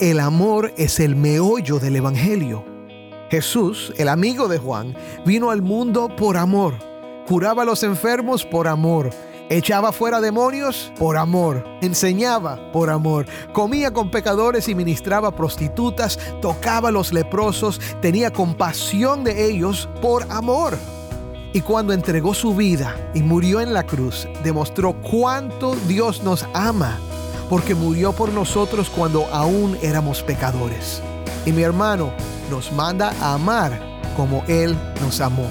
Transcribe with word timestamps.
el 0.00 0.18
amor 0.18 0.72
es 0.78 0.98
el 0.98 1.14
meollo 1.14 1.78
del 1.78 1.96
Evangelio. 1.96 2.64
Jesús, 3.30 3.92
el 3.98 4.08
amigo 4.08 4.48
de 4.48 4.58
Juan, 4.58 4.96
vino 5.26 5.50
al 5.50 5.60
mundo 5.60 6.08
por 6.16 6.38
amor. 6.38 6.74
Curaba 7.28 7.62
a 7.62 7.66
los 7.66 7.82
enfermos 7.82 8.44
por 8.46 8.66
amor. 8.66 9.10
Echaba 9.50 9.92
fuera 9.92 10.20
demonios 10.20 10.90
por 10.98 11.18
amor. 11.18 11.64
Enseñaba 11.82 12.72
por 12.72 12.88
amor. 12.88 13.26
Comía 13.52 13.92
con 13.92 14.10
pecadores 14.10 14.68
y 14.68 14.74
ministraba 14.74 15.36
prostitutas. 15.36 16.18
Tocaba 16.40 16.88
a 16.88 16.92
los 16.92 17.12
leprosos. 17.12 17.78
Tenía 18.00 18.32
compasión 18.32 19.22
de 19.22 19.50
ellos 19.50 19.86
por 20.00 20.24
amor. 20.30 20.78
Y 21.52 21.60
cuando 21.60 21.92
entregó 21.92 22.32
su 22.32 22.54
vida 22.54 22.96
y 23.12 23.22
murió 23.22 23.60
en 23.60 23.74
la 23.74 23.84
cruz, 23.84 24.28
demostró 24.44 24.94
cuánto 25.02 25.74
Dios 25.88 26.22
nos 26.22 26.46
ama, 26.54 26.98
porque 27.50 27.74
murió 27.74 28.12
por 28.12 28.32
nosotros 28.32 28.88
cuando 28.88 29.26
aún 29.26 29.76
éramos 29.82 30.22
pecadores. 30.22 31.02
Y 31.44 31.52
mi 31.52 31.62
hermano 31.62 32.12
nos 32.48 32.72
manda 32.72 33.12
a 33.20 33.34
amar 33.34 33.78
como 34.16 34.44
Él 34.46 34.76
nos 35.02 35.20
amó. 35.20 35.50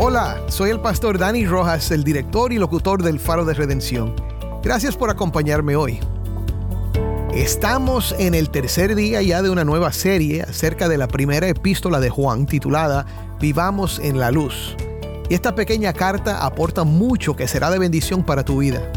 Hola, 0.00 0.40
soy 0.46 0.70
el 0.70 0.78
pastor 0.78 1.18
Dani 1.18 1.44
Rojas, 1.44 1.90
el 1.90 2.04
director 2.04 2.52
y 2.52 2.58
locutor 2.58 3.02
del 3.02 3.18
Faro 3.18 3.44
de 3.44 3.52
Redención. 3.52 4.14
Gracias 4.62 4.96
por 4.96 5.10
acompañarme 5.10 5.74
hoy. 5.74 5.98
Estamos 7.34 8.14
en 8.16 8.36
el 8.36 8.48
tercer 8.50 8.94
día 8.94 9.22
ya 9.22 9.42
de 9.42 9.50
una 9.50 9.64
nueva 9.64 9.92
serie 9.92 10.42
acerca 10.42 10.88
de 10.88 10.98
la 10.98 11.08
primera 11.08 11.48
epístola 11.48 11.98
de 11.98 12.10
Juan 12.10 12.46
titulada 12.46 13.06
Vivamos 13.40 13.98
en 13.98 14.20
la 14.20 14.30
Luz. 14.30 14.76
Y 15.28 15.34
esta 15.34 15.56
pequeña 15.56 15.92
carta 15.92 16.46
aporta 16.46 16.84
mucho 16.84 17.34
que 17.34 17.48
será 17.48 17.68
de 17.68 17.80
bendición 17.80 18.22
para 18.22 18.44
tu 18.44 18.58
vida. 18.58 18.92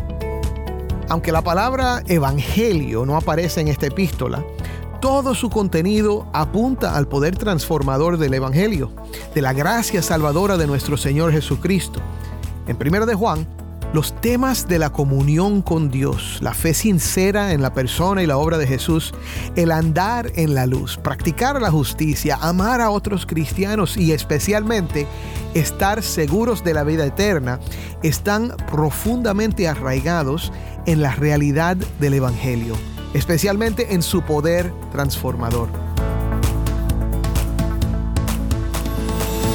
Aunque 1.10 1.32
la 1.32 1.42
palabra 1.42 2.04
evangelio 2.06 3.08
no 3.08 3.18
aparece 3.18 3.60
en 3.60 3.70
esta 3.70 3.88
epístola, 3.88 4.46
todo 5.02 5.34
su 5.34 5.50
contenido 5.50 6.28
apunta 6.32 6.96
al 6.96 7.08
poder 7.08 7.36
transformador 7.36 8.20
del 8.20 8.36
Evangelio, 8.36 8.92
de 9.34 9.42
la 9.42 9.52
gracia 9.52 10.04
salvadora 10.04 10.58
de 10.58 10.68
nuestro 10.68 10.96
Señor 10.96 11.32
Jesucristo. 11.32 12.00
En 12.68 12.78
1 12.80 13.08
de 13.08 13.16
Juan, 13.16 13.48
los 13.94 14.14
temas 14.22 14.68
de 14.68 14.78
la 14.78 14.92
comunión 14.92 15.64
con 15.64 15.90
Dios, 15.90 16.38
la 16.42 16.54
fe 16.54 16.76
sincera 16.76 17.52
en 17.52 17.64
la 17.64 17.74
persona 17.74 18.22
y 18.22 18.28
la 18.28 18.38
obra 18.38 18.60
de 18.60 18.68
Jesús, 18.68 19.12
el 19.56 19.72
andar 19.72 20.32
en 20.36 20.54
la 20.54 20.68
luz, 20.68 20.98
practicar 20.98 21.60
la 21.60 21.72
justicia, 21.72 22.38
amar 22.40 22.80
a 22.80 22.92
otros 22.92 23.26
cristianos 23.26 23.98
y 23.98 24.12
especialmente 24.12 25.08
estar 25.56 26.04
seguros 26.04 26.64
de 26.64 26.76
la 26.76 26.84
vida 26.84 27.08
eterna, 27.08 27.60
están 28.04 28.56
profundamente 28.70 29.68
arraigados 29.68 30.54
en 30.86 31.02
la 31.02 31.16
realidad 31.16 31.76
del 32.00 32.14
Evangelio 32.14 32.76
especialmente 33.14 33.94
en 33.94 34.02
su 34.02 34.22
poder 34.22 34.74
transformador. 34.92 35.70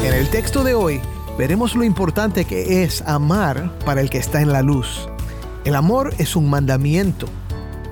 En 0.04 0.14
el 0.14 0.28
texto 0.30 0.62
de 0.62 0.74
hoy 0.74 1.00
veremos 1.38 1.74
lo 1.74 1.84
importante 1.84 2.44
que 2.44 2.82
es 2.82 3.02
amar 3.02 3.76
para 3.84 4.00
el 4.00 4.10
que 4.10 4.18
está 4.18 4.40
en 4.40 4.52
la 4.52 4.62
luz. 4.62 5.08
El 5.64 5.74
amor 5.74 6.14
es 6.18 6.36
un 6.36 6.48
mandamiento 6.48 7.26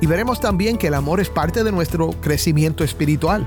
y 0.01 0.07
veremos 0.07 0.41
también 0.41 0.77
que 0.77 0.89
el 0.89 0.95
amor 0.95 1.21
es 1.21 1.29
parte 1.29 1.65
de 1.65 1.73
nuestro 1.73 2.11
crecimiento 2.21 2.85
espiritual. 2.85 3.47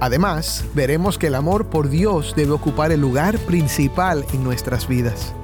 Además, 0.00 0.64
veremos 0.74 1.18
que 1.18 1.26
el 1.26 1.34
amor 1.34 1.66
por 1.68 1.88
Dios 1.88 2.34
debe 2.36 2.52
ocupar 2.52 2.92
el 2.92 3.00
lugar 3.00 3.38
principal 3.38 4.24
en 4.32 4.44
nuestras 4.44 4.86
vidas. 4.86 5.34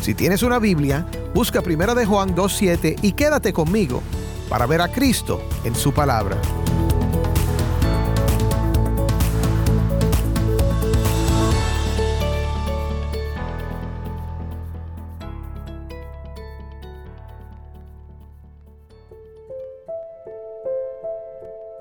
Si 0.00 0.14
tienes 0.14 0.42
una 0.42 0.58
Biblia, 0.58 1.06
busca 1.34 1.60
1 1.60 1.94
de 1.94 2.06
Juan 2.06 2.34
2.7 2.34 2.98
y 3.02 3.12
quédate 3.12 3.52
conmigo 3.52 4.02
para 4.48 4.66
ver 4.66 4.80
a 4.80 4.88
Cristo 4.88 5.40
en 5.64 5.74
su 5.74 5.92
palabra. 5.92 6.36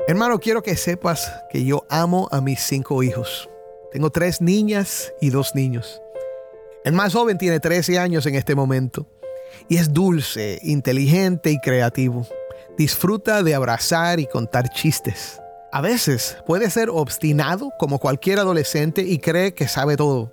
Hermano, 0.07 0.39
quiero 0.39 0.61
que 0.61 0.75
sepas 0.75 1.31
que 1.49 1.63
yo 1.63 1.85
amo 1.89 2.28
a 2.31 2.41
mis 2.41 2.59
cinco 2.59 3.01
hijos. 3.01 3.49
Tengo 3.93 4.09
tres 4.09 4.41
niñas 4.41 5.13
y 5.22 5.29
dos 5.29 5.55
niños. 5.55 6.01
El 6.83 6.93
más 6.93 7.13
joven 7.13 7.38
tiene 7.38 7.59
13 7.59 7.97
años 7.97 8.25
en 8.25 8.35
este 8.35 8.53
momento 8.53 9.07
y 9.69 9.78
es 9.78 9.93
dulce, 9.93 10.59
inteligente 10.63 11.51
y 11.51 11.59
creativo 11.59 12.28
disfruta 12.81 13.43
de 13.43 13.53
abrazar 13.53 14.19
y 14.19 14.25
contar 14.25 14.69
chistes. 14.69 15.39
A 15.71 15.81
veces 15.81 16.37
puede 16.47 16.67
ser 16.71 16.89
obstinado 16.89 17.69
como 17.77 17.99
cualquier 17.99 18.39
adolescente 18.39 19.03
y 19.03 19.19
cree 19.19 19.53
que 19.53 19.67
sabe 19.67 19.95
todo. 19.97 20.31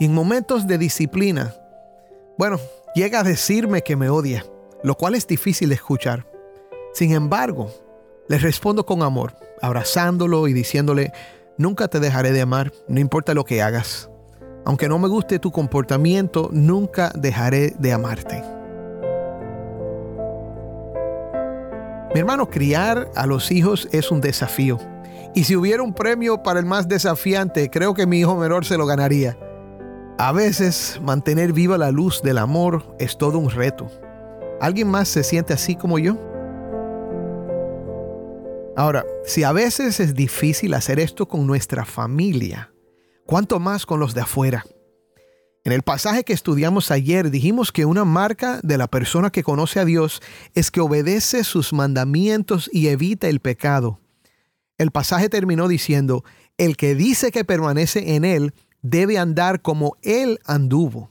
Y 0.00 0.06
en 0.06 0.14
momentos 0.14 0.66
de 0.66 0.78
disciplina, 0.78 1.54
bueno, 2.38 2.58
llega 2.94 3.20
a 3.20 3.22
decirme 3.22 3.82
que 3.82 3.96
me 3.96 4.08
odia, 4.08 4.46
lo 4.82 4.94
cual 4.94 5.14
es 5.14 5.26
difícil 5.26 5.68
de 5.68 5.74
escuchar. 5.74 6.26
Sin 6.94 7.12
embargo, 7.12 7.70
le 8.28 8.38
respondo 8.38 8.86
con 8.86 9.02
amor, 9.02 9.34
abrazándolo 9.60 10.48
y 10.48 10.54
diciéndole, 10.54 11.12
nunca 11.58 11.88
te 11.88 12.00
dejaré 12.00 12.32
de 12.32 12.40
amar, 12.40 12.72
no 12.88 12.98
importa 12.98 13.34
lo 13.34 13.44
que 13.44 13.60
hagas. 13.60 14.08
Aunque 14.64 14.88
no 14.88 14.98
me 14.98 15.08
guste 15.08 15.38
tu 15.38 15.52
comportamiento, 15.52 16.48
nunca 16.50 17.12
dejaré 17.14 17.74
de 17.78 17.92
amarte. 17.92 18.53
Mi 22.14 22.20
hermano, 22.20 22.48
criar 22.48 23.10
a 23.16 23.26
los 23.26 23.50
hijos 23.50 23.88
es 23.90 24.12
un 24.12 24.20
desafío. 24.20 24.78
Y 25.34 25.42
si 25.42 25.56
hubiera 25.56 25.82
un 25.82 25.92
premio 25.92 26.44
para 26.44 26.60
el 26.60 26.64
más 26.64 26.86
desafiante, 26.86 27.68
creo 27.70 27.92
que 27.92 28.06
mi 28.06 28.20
hijo 28.20 28.36
menor 28.36 28.64
se 28.64 28.78
lo 28.78 28.86
ganaría. 28.86 29.36
A 30.16 30.30
veces, 30.30 31.00
mantener 31.02 31.52
viva 31.52 31.76
la 31.76 31.90
luz 31.90 32.22
del 32.22 32.38
amor 32.38 32.94
es 33.00 33.18
todo 33.18 33.38
un 33.38 33.50
reto. 33.50 33.88
¿Alguien 34.60 34.86
más 34.86 35.08
se 35.08 35.24
siente 35.24 35.52
así 35.54 35.74
como 35.74 35.98
yo? 35.98 36.16
Ahora, 38.76 39.04
si 39.24 39.42
a 39.42 39.50
veces 39.50 39.98
es 39.98 40.14
difícil 40.14 40.74
hacer 40.74 41.00
esto 41.00 41.26
con 41.26 41.48
nuestra 41.48 41.84
familia, 41.84 42.72
¿cuánto 43.26 43.58
más 43.58 43.86
con 43.86 43.98
los 43.98 44.14
de 44.14 44.20
afuera? 44.20 44.64
En 45.66 45.72
el 45.72 45.80
pasaje 45.80 46.24
que 46.24 46.34
estudiamos 46.34 46.90
ayer 46.90 47.30
dijimos 47.30 47.72
que 47.72 47.86
una 47.86 48.04
marca 48.04 48.60
de 48.62 48.76
la 48.76 48.86
persona 48.86 49.30
que 49.30 49.42
conoce 49.42 49.80
a 49.80 49.86
Dios 49.86 50.20
es 50.54 50.70
que 50.70 50.82
obedece 50.82 51.42
sus 51.42 51.72
mandamientos 51.72 52.68
y 52.70 52.88
evita 52.88 53.28
el 53.28 53.40
pecado. 53.40 53.98
El 54.76 54.90
pasaje 54.90 55.30
terminó 55.30 55.66
diciendo, 55.66 56.22
el 56.58 56.76
que 56.76 56.94
dice 56.94 57.32
que 57.32 57.46
permanece 57.46 58.14
en 58.14 58.26
Él 58.26 58.52
debe 58.82 59.16
andar 59.16 59.62
como 59.62 59.96
Él 60.02 60.38
anduvo. 60.44 61.10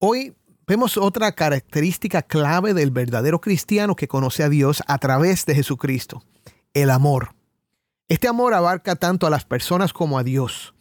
Hoy 0.00 0.34
vemos 0.66 0.96
otra 0.96 1.30
característica 1.30 2.22
clave 2.22 2.74
del 2.74 2.90
verdadero 2.90 3.40
cristiano 3.40 3.94
que 3.94 4.08
conoce 4.08 4.42
a 4.42 4.48
Dios 4.48 4.82
a 4.88 4.98
través 4.98 5.46
de 5.46 5.54
Jesucristo, 5.54 6.24
el 6.72 6.90
amor. 6.90 7.36
Este 8.08 8.26
amor 8.26 8.52
abarca 8.52 8.96
tanto 8.96 9.28
a 9.28 9.30
las 9.30 9.44
personas 9.44 9.92
como 9.92 10.18
a 10.18 10.24
Dios. 10.24 10.73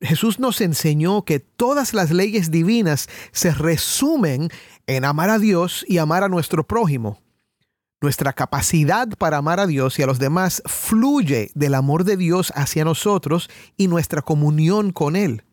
Jesús 0.00 0.38
nos 0.38 0.60
enseñó 0.60 1.24
que 1.24 1.40
todas 1.40 1.94
las 1.94 2.10
leyes 2.10 2.50
divinas 2.50 3.08
se 3.32 3.52
resumen 3.52 4.50
en 4.86 5.04
amar 5.04 5.30
a 5.30 5.38
Dios 5.38 5.84
y 5.88 5.98
amar 5.98 6.22
a 6.22 6.28
nuestro 6.28 6.66
prójimo. 6.66 7.18
Nuestra 8.02 8.34
capacidad 8.34 9.08
para 9.16 9.38
amar 9.38 9.58
a 9.58 9.66
Dios 9.66 9.98
y 9.98 10.02
a 10.02 10.06
los 10.06 10.18
demás 10.18 10.62
fluye 10.66 11.50
del 11.54 11.74
amor 11.74 12.04
de 12.04 12.18
Dios 12.18 12.52
hacia 12.54 12.84
nosotros 12.84 13.48
y 13.78 13.88
nuestra 13.88 14.20
comunión 14.20 14.92
con 14.92 15.16
Él. 15.16 15.44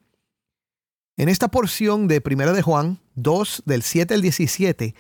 En 1.15 1.29
esta 1.29 1.47
porción 1.47 2.07
de 2.07 2.21
1 2.25 2.53
de 2.53 2.61
Juan 2.61 2.99
2 3.15 3.63
del 3.65 3.81
7 3.81 4.13
al 4.13 4.21
17, 4.21 4.93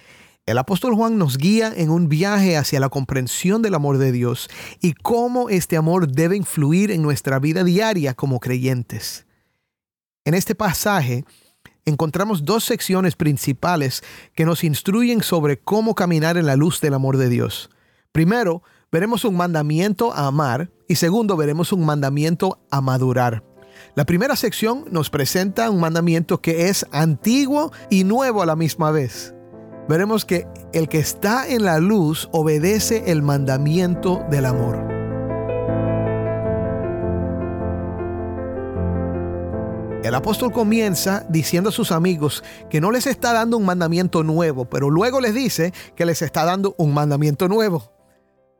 El 0.45 0.57
apóstol 0.57 0.95
Juan 0.95 1.17
nos 1.17 1.37
guía 1.37 1.73
en 1.75 1.89
un 1.89 2.07
viaje 2.07 2.55
hacia 2.55 2.79
la 2.79 2.89
comprensión 2.89 3.61
del 3.61 3.75
amor 3.75 3.97
de 3.97 4.13
Dios 4.13 4.49
y 4.79 4.93
cómo 4.93 5.49
este 5.49 5.75
amor 5.75 6.07
debe 6.07 6.37
influir 6.37 6.91
en 6.91 7.01
nuestra 7.01 7.39
vida 7.39 7.65
diaria 7.65 8.13
como 8.13 8.39
creyentes. 8.39 9.25
En 10.25 10.33
este 10.33 10.55
pasaje 10.55 11.25
encontramos 11.85 12.45
dos 12.45 12.63
secciones 12.63 13.15
principales 13.15 14.03
que 14.35 14.45
nos 14.45 14.63
instruyen 14.63 15.21
sobre 15.21 15.59
cómo 15.59 15.95
caminar 15.95 16.37
en 16.37 16.45
la 16.45 16.55
luz 16.55 16.79
del 16.81 16.93
amor 16.93 17.17
de 17.17 17.29
Dios. 17.29 17.69
Primero, 18.11 18.63
veremos 18.91 19.25
un 19.25 19.35
mandamiento 19.35 20.13
a 20.13 20.27
amar 20.27 20.71
y 20.87 20.95
segundo, 20.95 21.35
veremos 21.35 21.73
un 21.73 21.85
mandamiento 21.85 22.59
a 22.71 22.81
madurar. 22.81 23.43
La 23.95 24.05
primera 24.05 24.35
sección 24.35 24.85
nos 24.91 25.09
presenta 25.09 25.69
un 25.69 25.79
mandamiento 25.79 26.41
que 26.41 26.69
es 26.69 26.85
antiguo 26.91 27.71
y 27.89 28.03
nuevo 28.03 28.41
a 28.41 28.45
la 28.45 28.55
misma 28.55 28.91
vez 28.91 29.33
veremos 29.87 30.25
que 30.25 30.47
el 30.73 30.87
que 30.89 30.99
está 30.99 31.47
en 31.47 31.63
la 31.63 31.79
luz 31.79 32.29
obedece 32.31 33.11
el 33.11 33.21
mandamiento 33.21 34.23
del 34.29 34.45
amor. 34.45 34.92
El 40.03 40.15
apóstol 40.15 40.51
comienza 40.51 41.25
diciendo 41.29 41.69
a 41.69 41.71
sus 41.71 41.93
amigos 41.93 42.43
que 42.69 42.81
no 42.81 42.91
les 42.91 43.07
está 43.07 43.31
dando 43.31 43.55
un 43.55 43.65
mandamiento 43.65 44.21
nuevo, 44.21 44.65
pero 44.65 44.89
luego 44.89 45.21
les 45.21 45.33
dice 45.33 45.73
que 45.95 46.05
les 46.05 46.21
está 46.21 46.43
dando 46.43 46.75
un 46.77 46.93
mandamiento 46.93 47.47
nuevo. 47.47 47.89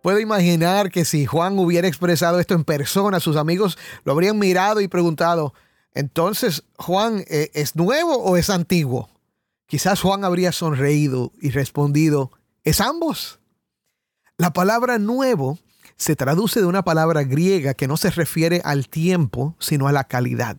Puedo 0.01 0.21
imaginar 0.21 0.89
que 0.89 1.03
si 1.03 1.25
Juan 1.25 1.59
hubiera 1.59 1.89
expresado 1.89 2.39
esto 2.39 2.53
en 2.53 2.63
persona, 2.63 3.19
sus 3.19 3.35
amigos 3.35 3.77
lo 4.05 4.13
habrían 4.13 4.39
mirado 4.39 4.79
y 4.79 4.87
preguntado, 4.87 5.53
entonces, 5.93 6.63
Juan, 6.77 7.25
eh, 7.27 7.51
¿es 7.53 7.75
nuevo 7.75 8.15
o 8.15 8.37
es 8.37 8.49
antiguo? 8.49 9.09
Quizás 9.67 9.99
Juan 9.99 10.23
habría 10.23 10.53
sonreído 10.53 11.33
y 11.41 11.49
respondido, 11.49 12.31
es 12.63 12.79
ambos. 12.79 13.41
La 14.37 14.53
palabra 14.53 14.97
nuevo 14.97 15.59
se 15.97 16.15
traduce 16.15 16.61
de 16.61 16.67
una 16.67 16.83
palabra 16.83 17.23
griega 17.23 17.73
que 17.73 17.89
no 17.89 17.97
se 17.97 18.11
refiere 18.11 18.61
al 18.63 18.87
tiempo, 18.87 19.57
sino 19.59 19.89
a 19.89 19.91
la 19.91 20.05
calidad. 20.05 20.57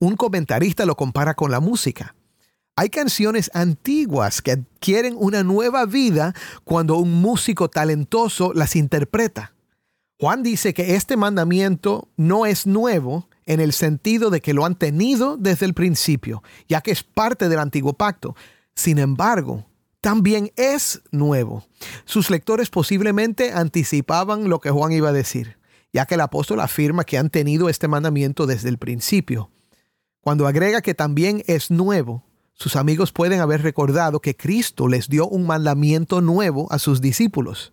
Un 0.00 0.16
comentarista 0.16 0.86
lo 0.86 0.96
compara 0.96 1.34
con 1.34 1.50
la 1.50 1.60
música. 1.60 2.14
Hay 2.76 2.88
canciones 2.88 3.50
antiguas 3.54 4.40
que 4.40 4.52
adquieren 4.52 5.16
una 5.18 5.42
nueva 5.42 5.86
vida 5.86 6.34
cuando 6.62 6.96
un 6.98 7.20
músico 7.20 7.68
talentoso 7.68 8.52
las 8.54 8.76
interpreta. 8.76 9.54
Juan 10.20 10.44
dice 10.44 10.74
que 10.74 10.94
este 10.94 11.16
mandamiento 11.16 12.08
no 12.16 12.46
es 12.46 12.66
nuevo, 12.66 13.28
en 13.46 13.60
el 13.60 13.72
sentido 13.72 14.30
de 14.30 14.40
que 14.40 14.52
lo 14.52 14.66
han 14.66 14.76
tenido 14.76 15.36
desde 15.36 15.66
el 15.66 15.74
principio, 15.74 16.42
ya 16.68 16.82
que 16.82 16.90
es 16.90 17.02
parte 17.02 17.48
del 17.48 17.58
antiguo 17.58 17.94
pacto. 17.94 18.36
Sin 18.74 18.98
embargo, 18.98 19.64
también 20.00 20.52
es 20.54 21.00
nuevo. 21.10 21.64
Sus 22.04 22.30
lectores 22.30 22.68
posiblemente 22.68 23.52
anticipaban 23.52 24.48
lo 24.48 24.60
que 24.60 24.70
Juan 24.70 24.92
iba 24.92 25.08
a 25.08 25.12
decir, 25.12 25.56
ya 25.92 26.04
que 26.04 26.14
el 26.14 26.20
apóstol 26.20 26.60
afirma 26.60 27.04
que 27.04 27.18
han 27.18 27.30
tenido 27.30 27.68
este 27.68 27.88
mandamiento 27.88 28.46
desde 28.46 28.68
el 28.68 28.78
principio. 28.78 29.50
Cuando 30.28 30.46
agrega 30.46 30.82
que 30.82 30.92
también 30.92 31.42
es 31.46 31.70
nuevo, 31.70 32.22
sus 32.52 32.76
amigos 32.76 33.12
pueden 33.12 33.40
haber 33.40 33.62
recordado 33.62 34.20
que 34.20 34.36
Cristo 34.36 34.86
les 34.86 35.08
dio 35.08 35.26
un 35.26 35.46
mandamiento 35.46 36.20
nuevo 36.20 36.70
a 36.70 36.78
sus 36.78 37.00
discípulos. 37.00 37.72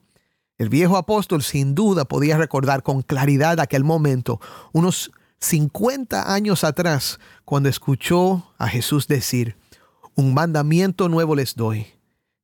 El 0.58 0.70
viejo 0.70 0.96
apóstol 0.96 1.44
sin 1.44 1.76
duda 1.76 2.06
podía 2.06 2.38
recordar 2.38 2.82
con 2.82 3.02
claridad 3.02 3.60
aquel 3.60 3.84
momento, 3.84 4.40
unos 4.72 5.12
50 5.42 6.34
años 6.34 6.64
atrás 6.64 7.20
cuando 7.44 7.68
escuchó 7.68 8.54
a 8.58 8.70
Jesús 8.70 9.10
decir, 9.10 9.58
un 10.16 10.34
mandamiento 10.34 11.10
nuevo 11.10 11.36
les 11.36 11.56
doy, 11.56 11.88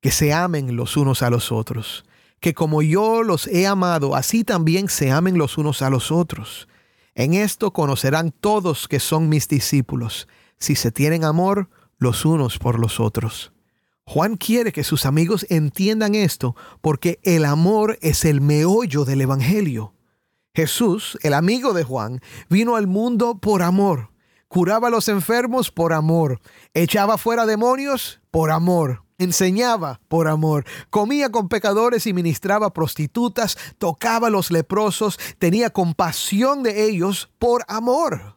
que 0.01 0.11
se 0.11 0.33
amen 0.33 0.75
los 0.75 0.97
unos 0.97 1.21
a 1.21 1.29
los 1.29 1.53
otros, 1.53 2.03
que 2.41 2.53
como 2.53 2.81
yo 2.81 3.23
los 3.23 3.47
he 3.47 3.65
amado, 3.65 4.13
así 4.17 4.43
también 4.43 4.89
se 4.89 5.09
amen 5.09 5.37
los 5.37 5.57
unos 5.57 5.81
a 5.81 5.89
los 5.89 6.11
otros. 6.11 6.67
En 7.15 7.33
esto 7.33 7.71
conocerán 7.71 8.31
todos 8.31 8.87
que 8.87 8.99
son 8.99 9.29
mis 9.29 9.47
discípulos, 9.47 10.27
si 10.57 10.75
se 10.75 10.91
tienen 10.91 11.23
amor 11.23 11.69
los 11.97 12.25
unos 12.25 12.57
por 12.57 12.79
los 12.79 12.99
otros. 12.99 13.51
Juan 14.05 14.35
quiere 14.35 14.71
que 14.71 14.83
sus 14.83 15.05
amigos 15.05 15.45
entiendan 15.49 16.15
esto 16.15 16.55
porque 16.81 17.19
el 17.23 17.45
amor 17.45 17.97
es 18.01 18.25
el 18.25 18.41
meollo 18.41 19.05
del 19.05 19.21
Evangelio. 19.21 19.93
Jesús, 20.53 21.17
el 21.21 21.33
amigo 21.33 21.73
de 21.73 21.83
Juan, 21.83 22.21
vino 22.49 22.75
al 22.75 22.87
mundo 22.87 23.39
por 23.39 23.61
amor. 23.61 24.09
Curaba 24.47 24.89
a 24.89 24.91
los 24.91 25.07
enfermos 25.07 25.71
por 25.71 25.93
amor. 25.93 26.41
Echaba 26.73 27.17
fuera 27.17 27.45
demonios 27.45 28.19
por 28.31 28.51
amor. 28.51 29.00
Enseñaba 29.21 30.01
por 30.07 30.27
amor. 30.27 30.65
Comía 30.89 31.29
con 31.29 31.47
pecadores 31.47 32.07
y 32.07 32.13
ministraba 32.13 32.73
prostitutas. 32.73 33.55
Tocaba 33.77 34.29
a 34.29 34.31
los 34.31 34.49
leprosos. 34.49 35.19
Tenía 35.37 35.69
compasión 35.69 36.63
de 36.63 36.85
ellos 36.85 37.29
por 37.37 37.63
amor. 37.67 38.35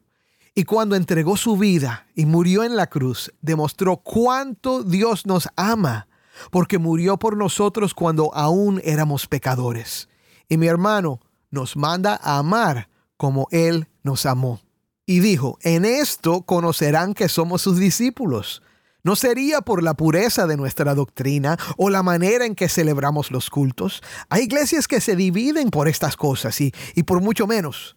Y 0.54 0.64
cuando 0.64 0.94
entregó 0.94 1.38
su 1.38 1.56
vida 1.56 2.06
y 2.14 2.26
murió 2.26 2.64
en 2.64 2.76
la 2.76 2.88
cruz, 2.88 3.32
demostró 3.40 3.96
cuánto 3.96 4.82
Dios 4.82 5.24
nos 5.24 5.48
ama, 5.56 6.06
porque 6.50 6.76
murió 6.76 7.18
por 7.18 7.38
nosotros 7.38 7.94
cuando 7.94 8.34
aún 8.34 8.82
éramos 8.84 9.26
pecadores. 9.26 10.10
Y 10.50 10.58
mi 10.58 10.66
hermano, 10.66 11.18
nos 11.50 11.78
manda 11.78 12.20
a 12.22 12.36
amar 12.36 12.90
como 13.16 13.48
Él 13.52 13.88
nos 14.02 14.26
amó. 14.26 14.60
Y 15.06 15.20
dijo, 15.20 15.56
en 15.62 15.86
esto 15.86 16.42
conocerán 16.42 17.14
que 17.14 17.30
somos 17.30 17.62
sus 17.62 17.78
discípulos. 17.78 18.60
No 19.04 19.14
sería 19.14 19.60
por 19.60 19.82
la 19.82 19.94
pureza 19.94 20.46
de 20.46 20.56
nuestra 20.56 20.94
doctrina 20.94 21.56
o 21.76 21.90
la 21.90 22.02
manera 22.02 22.46
en 22.46 22.54
que 22.54 22.68
celebramos 22.68 23.30
los 23.30 23.50
cultos. 23.50 24.02
Hay 24.30 24.44
iglesias 24.44 24.88
que 24.88 25.00
se 25.00 25.14
dividen 25.14 25.70
por 25.70 25.86
estas 25.86 26.16
cosas 26.16 26.60
y, 26.60 26.72
y 26.96 27.04
por 27.04 27.20
mucho 27.20 27.46
menos. 27.46 27.96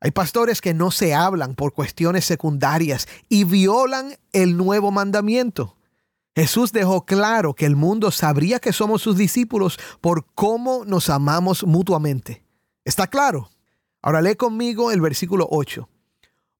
Hay 0.00 0.10
pastores 0.10 0.60
que 0.60 0.74
no 0.74 0.90
se 0.90 1.14
hablan 1.14 1.54
por 1.54 1.72
cuestiones 1.72 2.24
secundarias 2.24 3.06
y 3.28 3.44
violan 3.44 4.16
el 4.32 4.56
nuevo 4.56 4.90
mandamiento. 4.90 5.76
Jesús 6.34 6.72
dejó 6.72 7.04
claro 7.04 7.54
que 7.54 7.66
el 7.66 7.76
mundo 7.76 8.10
sabría 8.10 8.58
que 8.58 8.72
somos 8.72 9.02
sus 9.02 9.16
discípulos 9.16 9.78
por 10.00 10.26
cómo 10.34 10.84
nos 10.84 11.08
amamos 11.08 11.64
mutuamente. 11.64 12.42
¿Está 12.84 13.06
claro? 13.06 13.50
Ahora 14.00 14.22
lee 14.22 14.34
conmigo 14.34 14.90
el 14.90 15.00
versículo 15.00 15.46
8. 15.50 15.88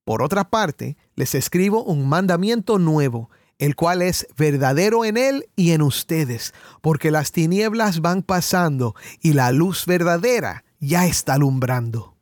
Por 0.05 0.23
otra 0.23 0.51
parte, 0.51 0.97
les 1.17 1.35
escribo 1.35 1.83
un 1.83 2.09
mandamiento 2.09 2.79
nuevo, 2.79 3.31
el 3.63 3.77
cual 3.77 4.03
es 4.03 4.27
verdadero 4.37 5.05
en 5.05 5.17
él 5.17 5.49
y 5.55 5.71
en 5.71 5.83
ustedes, 5.83 6.53
porque 6.81 7.13
las 7.13 7.31
tinieblas 7.31 8.01
van 8.01 8.25
pasando 8.25 8.97
y 9.21 9.35
la 9.35 9.53
luz 9.53 9.87
verdadera 9.87 10.65
ya 10.81 11.07
está 11.07 11.35
alumbrando. 11.35 12.17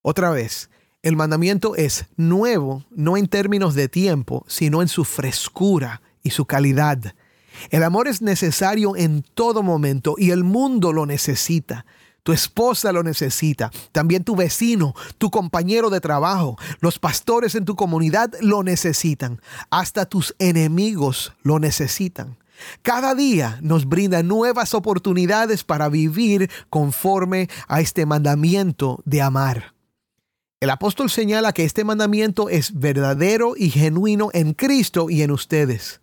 Otra 0.00 0.30
vez, 0.30 0.70
el 1.02 1.14
mandamiento 1.14 1.76
es 1.76 2.06
nuevo, 2.16 2.86
no 2.90 3.18
en 3.18 3.28
términos 3.28 3.74
de 3.74 3.90
tiempo, 3.90 4.46
sino 4.48 4.80
en 4.80 4.88
su 4.88 5.04
frescura 5.04 6.00
y 6.22 6.30
su 6.30 6.46
calidad. 6.46 7.14
El 7.68 7.82
amor 7.82 8.08
es 8.08 8.22
necesario 8.22 8.96
en 8.96 9.26
todo 9.34 9.62
momento 9.62 10.14
y 10.16 10.30
el 10.30 10.42
mundo 10.42 10.94
lo 10.94 11.04
necesita. 11.04 11.84
Tu 12.24 12.32
esposa 12.32 12.90
lo 12.90 13.02
necesita, 13.02 13.70
también 13.92 14.24
tu 14.24 14.34
vecino, 14.34 14.94
tu 15.18 15.30
compañero 15.30 15.90
de 15.90 16.00
trabajo, 16.00 16.56
los 16.80 16.98
pastores 16.98 17.54
en 17.54 17.66
tu 17.66 17.76
comunidad 17.76 18.32
lo 18.40 18.62
necesitan, 18.62 19.42
hasta 19.68 20.06
tus 20.06 20.34
enemigos 20.38 21.34
lo 21.42 21.58
necesitan. 21.58 22.38
Cada 22.80 23.14
día 23.14 23.58
nos 23.60 23.86
brinda 23.86 24.22
nuevas 24.22 24.72
oportunidades 24.72 25.64
para 25.64 25.90
vivir 25.90 26.50
conforme 26.70 27.50
a 27.68 27.82
este 27.82 28.06
mandamiento 28.06 29.02
de 29.04 29.20
amar. 29.20 29.74
El 30.60 30.70
apóstol 30.70 31.10
señala 31.10 31.52
que 31.52 31.64
este 31.64 31.84
mandamiento 31.84 32.48
es 32.48 32.72
verdadero 32.72 33.52
y 33.54 33.68
genuino 33.68 34.30
en 34.32 34.54
Cristo 34.54 35.10
y 35.10 35.20
en 35.20 35.30
ustedes. 35.30 36.00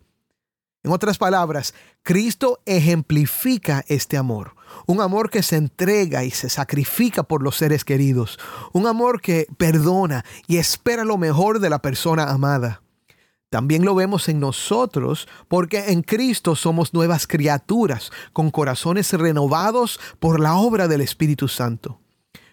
En 0.84 0.92
otras 0.92 1.18
palabras, 1.18 1.74
Cristo 2.04 2.62
ejemplifica 2.68 3.84
este 3.88 4.18
amor. 4.18 4.61
Un 4.86 5.02
amor 5.02 5.30
que 5.30 5.44
se 5.44 5.56
entrega 5.56 6.24
y 6.24 6.32
se 6.32 6.50
sacrifica 6.50 7.24
por 7.24 7.44
los 7.44 7.58
seres 7.58 7.86
queridos. 7.86 8.40
Un 8.74 8.88
amor 8.88 9.22
que 9.22 9.48
perdona 9.58 10.26
y 10.48 10.58
espera 10.58 11.04
lo 11.04 11.18
mejor 11.18 11.60
de 11.60 11.70
la 11.70 11.80
persona 11.80 12.32
amada. 12.32 12.82
También 13.50 13.84
lo 13.84 13.96
vemos 13.96 14.30
en 14.30 14.40
nosotros 14.40 15.28
porque 15.50 15.92
en 15.92 16.04
Cristo 16.04 16.56
somos 16.56 16.94
nuevas 16.94 17.28
criaturas 17.28 18.10
con 18.32 18.50
corazones 18.50 19.12
renovados 19.12 20.00
por 20.20 20.40
la 20.40 20.56
obra 20.56 20.88
del 20.88 21.02
Espíritu 21.02 21.50
Santo. 21.50 22.00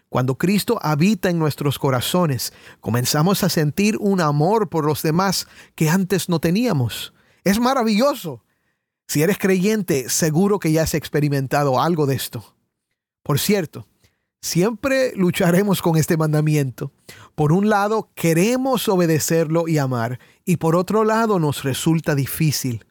Cuando 0.09 0.37
Cristo 0.37 0.79
habita 0.83 1.31
en 1.31 1.39
nuestros 1.39 1.79
corazones, 1.79 2.53
comenzamos 2.81 3.45
a 3.45 3.49
sentir 3.49 3.97
un 4.01 4.21
amor 4.21 4.69
por 4.69 4.85
los 4.85 5.03
demás 5.03 5.47
que 5.77 5.89
antes 5.89 6.29
no 6.29 6.41
teníamos. 6.41 7.13
Es 7.45 7.61
maravilloso. 7.61 8.43
Si 9.09 9.23
eres 9.23 9.38
creyente, 9.38 10.11
seguro 10.11 10.59
que 10.59 10.71
ya 10.71 10.83
has 10.83 10.95
experimentado 10.95 11.81
algo 11.81 12.07
de 12.07 12.15
esto. 12.15 12.55
Por 13.23 13.38
cierto, 13.38 13.87
siempre 14.43 15.12
lucharemos 15.17 15.81
con 15.81 15.97
este 15.97 16.17
mandamiento. 16.17 16.93
Por 17.35 17.53
un 17.53 17.69
lado, 17.71 18.11
queremos 18.15 18.88
obedecerlo 18.88 19.67
y 19.67 19.79
amar, 19.79 20.21
y 20.45 20.59
por 20.59 20.77
otro 20.77 21.05
lado, 21.05 21.38
nos 21.38 21.65
resulta 21.65 22.15
difícil. 22.15 22.85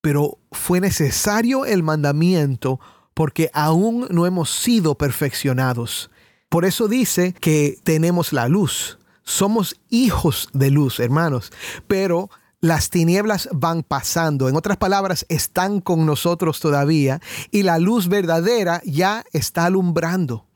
pero 0.00 0.38
fue 0.50 0.80
necesario 0.80 1.64
el 1.66 1.82
mandamiento 1.82 2.80
porque 3.14 3.50
aún 3.52 4.06
no 4.10 4.26
hemos 4.26 4.50
sido 4.50 4.96
perfeccionados. 4.96 6.10
Por 6.48 6.64
eso 6.64 6.88
dice 6.88 7.34
que 7.38 7.78
tenemos 7.84 8.32
la 8.32 8.48
luz. 8.48 8.98
Somos 9.22 9.76
hijos 9.90 10.48
de 10.52 10.70
luz, 10.70 10.98
hermanos, 10.98 11.52
pero 11.86 12.30
las 12.60 12.90
tinieblas 12.90 13.48
van 13.52 13.82
pasando. 13.82 14.48
En 14.48 14.56
otras 14.56 14.76
palabras, 14.76 15.24
están 15.28 15.80
con 15.80 16.06
nosotros 16.06 16.60
todavía 16.60 17.20
y 17.50 17.62
la 17.62 17.78
luz 17.78 18.08
verdadera 18.08 18.82
ya 18.84 19.24
está 19.32 19.64
alumbrando. 19.64 20.46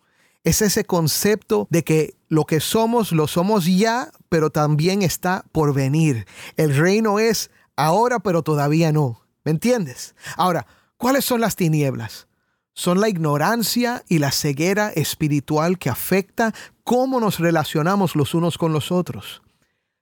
Es 0.44 0.60
ese 0.60 0.84
concepto 0.84 1.66
de 1.70 1.84
que 1.84 2.16
lo 2.28 2.44
que 2.44 2.60
somos 2.60 3.12
lo 3.12 3.26
somos 3.26 3.64
ya, 3.64 4.10
pero 4.28 4.50
también 4.50 5.00
está 5.02 5.44
por 5.52 5.72
venir. 5.72 6.26
El 6.56 6.76
reino 6.76 7.18
es 7.18 7.50
ahora, 7.76 8.18
pero 8.18 8.42
todavía 8.42 8.92
no. 8.92 9.22
¿Me 9.44 9.52
entiendes? 9.52 10.14
Ahora, 10.36 10.66
¿cuáles 10.98 11.24
son 11.24 11.40
las 11.40 11.56
tinieblas? 11.56 12.28
Son 12.74 13.00
la 13.00 13.08
ignorancia 13.08 14.02
y 14.08 14.18
la 14.18 14.32
ceguera 14.32 14.90
espiritual 14.90 15.78
que 15.78 15.88
afecta 15.88 16.52
cómo 16.82 17.20
nos 17.20 17.38
relacionamos 17.38 18.16
los 18.16 18.34
unos 18.34 18.58
con 18.58 18.72
los 18.72 18.90
otros. 18.92 19.43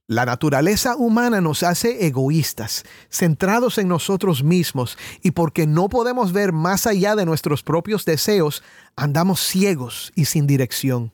La 0.08 0.26
naturaleza 0.26 0.96
humana 0.96 1.40
nos 1.40 1.62
hace 1.62 2.06
egoístas, 2.06 2.84
centrados 3.08 3.78
en 3.78 3.86
nosotros 3.86 4.42
mismos, 4.42 4.98
y 5.22 5.30
porque 5.30 5.66
no 5.66 5.88
podemos 5.88 6.32
ver 6.32 6.52
más 6.52 6.88
allá 6.88 7.14
de 7.14 7.24
nuestros 7.24 7.62
propios 7.62 8.04
deseos, 8.04 8.64
andamos 8.96 9.40
ciegos 9.40 10.12
y 10.16 10.24
sin 10.24 10.48
dirección. 10.48 11.12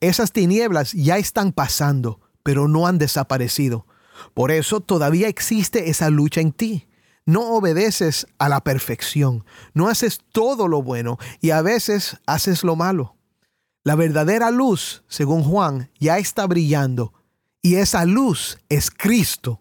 Esas 0.00 0.32
tinieblas 0.32 0.92
ya 0.92 1.16
están 1.16 1.52
pasando, 1.52 2.20
pero 2.42 2.68
no 2.68 2.86
han 2.86 2.98
desaparecido. 2.98 3.86
Por 4.34 4.50
eso 4.50 4.80
todavía 4.80 5.28
existe 5.28 5.88
esa 5.88 6.10
lucha 6.10 6.42
en 6.42 6.52
ti. 6.52 6.88
No 7.24 7.54
obedeces 7.54 8.26
a 8.38 8.48
la 8.50 8.60
perfección, 8.62 9.44
no 9.72 9.88
haces 9.88 10.20
todo 10.30 10.68
lo 10.68 10.82
bueno 10.82 11.18
y 11.40 11.50
a 11.50 11.62
veces 11.62 12.18
haces 12.26 12.64
lo 12.64 12.76
malo. 12.76 13.16
La 13.82 13.94
verdadera 13.94 14.50
luz, 14.50 15.04
según 15.08 15.42
Juan, 15.42 15.90
ya 15.98 16.18
está 16.18 16.46
brillando 16.46 17.14
y 17.62 17.76
esa 17.76 18.04
luz 18.04 18.58
es 18.68 18.90
Cristo. 18.90 19.60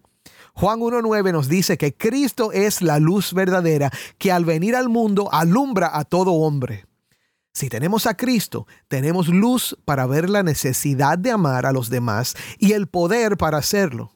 Juan 0.53 0.79
1.9 0.79 1.31
nos 1.31 1.47
dice 1.47 1.77
que 1.77 1.95
Cristo 1.95 2.51
es 2.51 2.81
la 2.81 2.99
luz 2.99 3.33
verdadera 3.33 3.91
que 4.17 4.31
al 4.31 4.45
venir 4.45 4.75
al 4.75 4.89
mundo 4.89 5.29
alumbra 5.31 5.97
a 5.97 6.03
todo 6.03 6.33
hombre. 6.33 6.85
Si 7.53 7.69
tenemos 7.69 8.05
a 8.05 8.15
Cristo, 8.15 8.67
tenemos 8.87 9.27
luz 9.27 9.77
para 9.85 10.05
ver 10.05 10.29
la 10.29 10.43
necesidad 10.43 11.17
de 11.17 11.31
amar 11.31 11.65
a 11.65 11.71
los 11.71 11.89
demás 11.89 12.35
y 12.57 12.73
el 12.73 12.87
poder 12.87 13.37
para 13.37 13.57
hacerlo. 13.57 14.11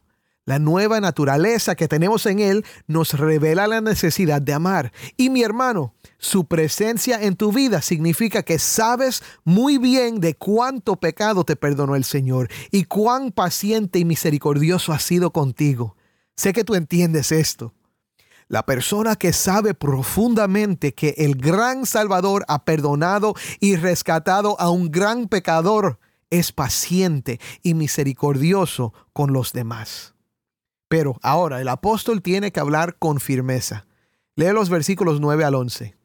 La 0.46 0.60
nueva 0.60 1.00
naturaleza 1.00 1.76
que 1.76 1.88
tenemos 1.88 2.26
en 2.26 2.40
Él 2.40 2.66
nos 2.86 3.14
revela 3.14 3.66
la 3.66 3.80
necesidad 3.80 4.42
de 4.42 4.54
amar. 4.54 4.92
Y 5.16 5.30
mi 5.30 5.42
hermano, 5.42 5.94
su 6.18 6.48
presencia 6.48 7.22
en 7.22 7.38
tu 7.38 7.54
vida 7.54 7.82
significa 7.82 8.44
que 8.44 8.60
sabes 8.60 9.24
muy 9.46 9.78
bien 9.78 10.20
de 10.20 10.36
cuánto 10.36 10.98
pecado 10.98 11.46
te 11.46 11.56
perdonó 11.56 11.96
el 11.96 12.04
Señor 12.04 12.50
y 12.72 12.84
cuán 12.84 13.32
paciente 13.32 14.00
y 14.00 14.06
misericordioso 14.06 14.92
ha 14.92 15.00
sido 15.00 15.32
contigo. 15.32 15.96
Sé 16.36 16.52
que 16.52 16.66
tú 16.66 16.76
entiendes 16.76 17.32
esto. 17.32 17.74
La 18.50 18.66
persona 18.66 19.16
que 19.16 19.32
sabe 19.32 19.74
profundamente 19.74 20.94
que 20.94 21.16
el 21.18 21.36
gran 21.36 21.86
Salvador 21.86 22.44
ha 22.50 22.66
perdonado 22.66 23.34
y 23.62 23.78
rescatado 23.78 24.60
a 24.60 24.70
un 24.70 24.92
gran 24.92 25.30
pecador 25.30 26.00
es 26.30 26.52
paciente 26.52 27.40
y 27.62 27.76
misericordioso 27.76 28.94
con 29.14 29.32
los 29.32 29.54
demás. 29.54 30.13
Pero 30.94 31.18
ahora 31.24 31.60
el 31.60 31.70
apóstol 31.70 32.22
tiene 32.22 32.52
que 32.52 32.60
hablar 32.60 32.98
con 33.00 33.20
firmeza. 33.20 33.88
Lee 34.36 34.54
los 34.54 34.70
versículos 34.70 35.20
9 35.20 35.44
al 35.44 35.56
11. 35.56 35.96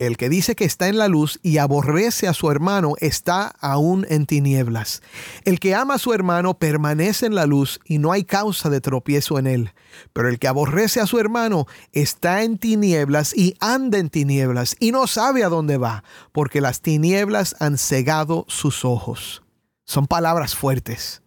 El 0.00 0.16
que 0.16 0.28
dice 0.28 0.56
que 0.56 0.64
está 0.64 0.88
en 0.88 0.98
la 0.98 1.06
luz 1.06 1.38
y 1.44 1.58
aborrece 1.58 2.26
a 2.26 2.34
su 2.34 2.50
hermano 2.50 2.94
está 2.98 3.54
aún 3.60 4.04
en 4.10 4.26
tinieblas. 4.26 5.02
El 5.44 5.60
que 5.60 5.76
ama 5.76 5.94
a 5.94 5.98
su 5.98 6.12
hermano 6.12 6.58
permanece 6.58 7.26
en 7.26 7.36
la 7.36 7.46
luz 7.46 7.78
y 7.84 7.98
no 7.98 8.10
hay 8.10 8.24
causa 8.24 8.70
de 8.70 8.80
tropiezo 8.80 9.38
en 9.38 9.46
él. 9.46 9.70
Pero 10.12 10.28
el 10.28 10.40
que 10.40 10.48
aborrece 10.48 11.00
a 11.00 11.06
su 11.06 11.20
hermano 11.20 11.68
está 11.92 12.42
en 12.42 12.58
tinieblas 12.58 13.36
y 13.36 13.54
anda 13.60 13.98
en 13.98 14.10
tinieblas 14.10 14.74
y 14.80 14.90
no 14.90 15.06
sabe 15.06 15.44
a 15.44 15.48
dónde 15.48 15.76
va, 15.76 16.02
porque 16.32 16.60
las 16.60 16.80
tinieblas 16.80 17.54
han 17.60 17.78
cegado 17.78 18.46
sus 18.48 18.84
ojos. 18.84 19.44
Son 19.84 20.08
palabras 20.08 20.56
fuertes. 20.56 21.22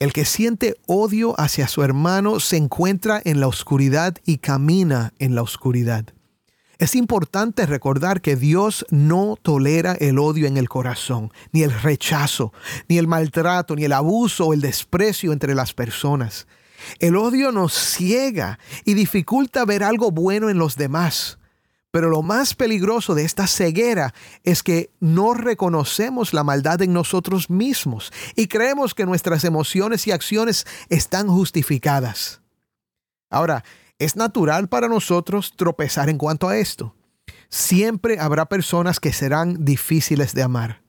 El 0.00 0.12
que 0.12 0.24
siente 0.24 0.76
odio 0.86 1.38
hacia 1.40 1.68
su 1.68 1.82
hermano 1.82 2.40
se 2.40 2.56
encuentra 2.56 3.22
en 3.24 3.40
la 3.40 3.46
oscuridad 3.46 4.16
y 4.26 4.38
camina 4.38 5.12
en 5.18 5.34
la 5.34 5.42
oscuridad. 5.42 6.06
Es 6.78 6.96
importante 6.96 7.64
recordar 7.66 8.20
que 8.20 8.34
Dios 8.34 8.84
no 8.90 9.36
tolera 9.40 9.92
el 9.92 10.18
odio 10.18 10.48
en 10.48 10.56
el 10.56 10.68
corazón, 10.68 11.30
ni 11.52 11.62
el 11.62 11.72
rechazo, 11.72 12.52
ni 12.88 12.98
el 12.98 13.06
maltrato, 13.06 13.76
ni 13.76 13.84
el 13.84 13.92
abuso 13.92 14.46
o 14.46 14.52
el 14.52 14.60
desprecio 14.60 15.32
entre 15.32 15.54
las 15.54 15.72
personas. 15.72 16.48
El 16.98 17.16
odio 17.16 17.52
nos 17.52 17.72
ciega 17.72 18.58
y 18.84 18.94
dificulta 18.94 19.64
ver 19.64 19.84
algo 19.84 20.10
bueno 20.10 20.50
en 20.50 20.58
los 20.58 20.76
demás. 20.76 21.38
Pero 21.94 22.10
lo 22.10 22.22
más 22.22 22.56
peligroso 22.56 23.14
de 23.14 23.24
esta 23.24 23.46
ceguera 23.46 24.14
es 24.42 24.64
que 24.64 24.90
no 24.98 25.32
reconocemos 25.32 26.34
la 26.34 26.42
maldad 26.42 26.82
en 26.82 26.92
nosotros 26.92 27.50
mismos 27.50 28.12
y 28.34 28.48
creemos 28.48 28.94
que 28.94 29.06
nuestras 29.06 29.44
emociones 29.44 30.08
y 30.08 30.10
acciones 30.10 30.66
están 30.88 31.28
justificadas. 31.28 32.40
Ahora, 33.30 33.62
es 34.00 34.16
natural 34.16 34.68
para 34.68 34.88
nosotros 34.88 35.52
tropezar 35.54 36.08
en 36.10 36.18
cuanto 36.18 36.48
a 36.48 36.56
esto. 36.58 36.96
Siempre 37.48 38.18
habrá 38.18 38.46
personas 38.46 38.98
que 38.98 39.12
serán 39.12 39.64
difíciles 39.64 40.34
de 40.34 40.42
amar. 40.42 40.82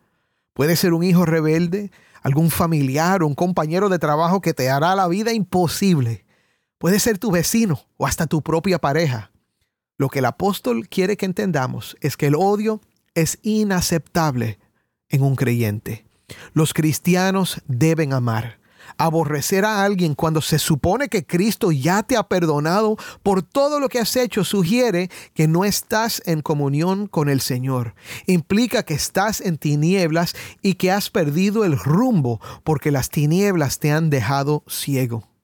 Puede 0.55 0.75
ser 0.75 0.93
un 0.93 1.03
hijo 1.03 1.23
rebelde, 1.23 1.91
algún 2.23 2.49
familiar 2.49 3.21
o 3.21 3.27
un 3.27 3.35
compañero 3.35 3.89
de 3.89 3.99
trabajo 3.99 4.41
que 4.41 4.55
te 4.55 4.71
hará 4.71 4.95
la 4.95 5.07
vida 5.07 5.33
imposible. 5.33 6.25
Puede 6.79 6.99
ser 6.99 7.19
tu 7.19 7.29
vecino 7.29 7.85
o 7.97 8.07
hasta 8.07 8.25
tu 8.25 8.41
propia 8.41 8.79
pareja. 8.79 9.29
Lo 9.97 10.09
que 10.09 10.19
el 10.19 10.25
apóstol 10.25 10.89
quiere 10.89 11.17
que 11.17 11.25
entendamos 11.25 11.95
es 12.01 12.17
que 12.17 12.27
el 12.27 12.35
odio 12.35 12.81
es 13.13 13.39
inaceptable 13.43 14.59
en 15.09 15.21
un 15.21 15.35
creyente. 15.35 16.05
Los 16.53 16.73
cristianos 16.73 17.61
deben 17.67 18.13
amar. 18.13 18.59
Aborrecer 18.97 19.65
a 19.65 19.83
alguien 19.83 20.13
cuando 20.13 20.41
se 20.41 20.59
supone 20.59 21.09
que 21.09 21.25
Cristo 21.25 21.71
ya 21.71 22.03
te 22.03 22.17
ha 22.17 22.23
perdonado 22.23 22.97
por 23.23 23.41
todo 23.41 23.79
lo 23.79 23.89
que 23.89 23.99
has 23.99 24.15
hecho 24.15 24.43
sugiere 24.43 25.09
que 25.33 25.47
no 25.47 25.65
estás 25.65 26.21
en 26.25 26.41
comunión 26.41 27.07
con 27.07 27.27
el 27.27 27.41
Señor. 27.41 27.95
Implica 28.27 28.83
que 28.83 28.93
estás 28.93 29.41
en 29.41 29.57
tinieblas 29.57 30.35
y 30.61 30.75
que 30.75 30.91
has 30.91 31.09
perdido 31.09 31.65
el 31.65 31.77
rumbo 31.79 32.39
porque 32.63 32.91
las 32.91 33.09
tinieblas 33.09 33.79
te 33.79 33.91
han 33.91 34.09
dejado 34.09 34.63
ciego. 34.67 35.34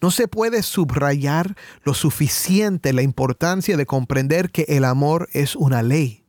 No 0.00 0.10
se 0.10 0.28
puede 0.28 0.62
subrayar 0.62 1.56
lo 1.82 1.94
suficiente 1.94 2.92
la 2.92 3.02
importancia 3.02 3.76
de 3.76 3.86
comprender 3.86 4.50
que 4.50 4.64
el 4.68 4.84
amor 4.84 5.28
es 5.32 5.56
una 5.56 5.82
ley. 5.82 6.24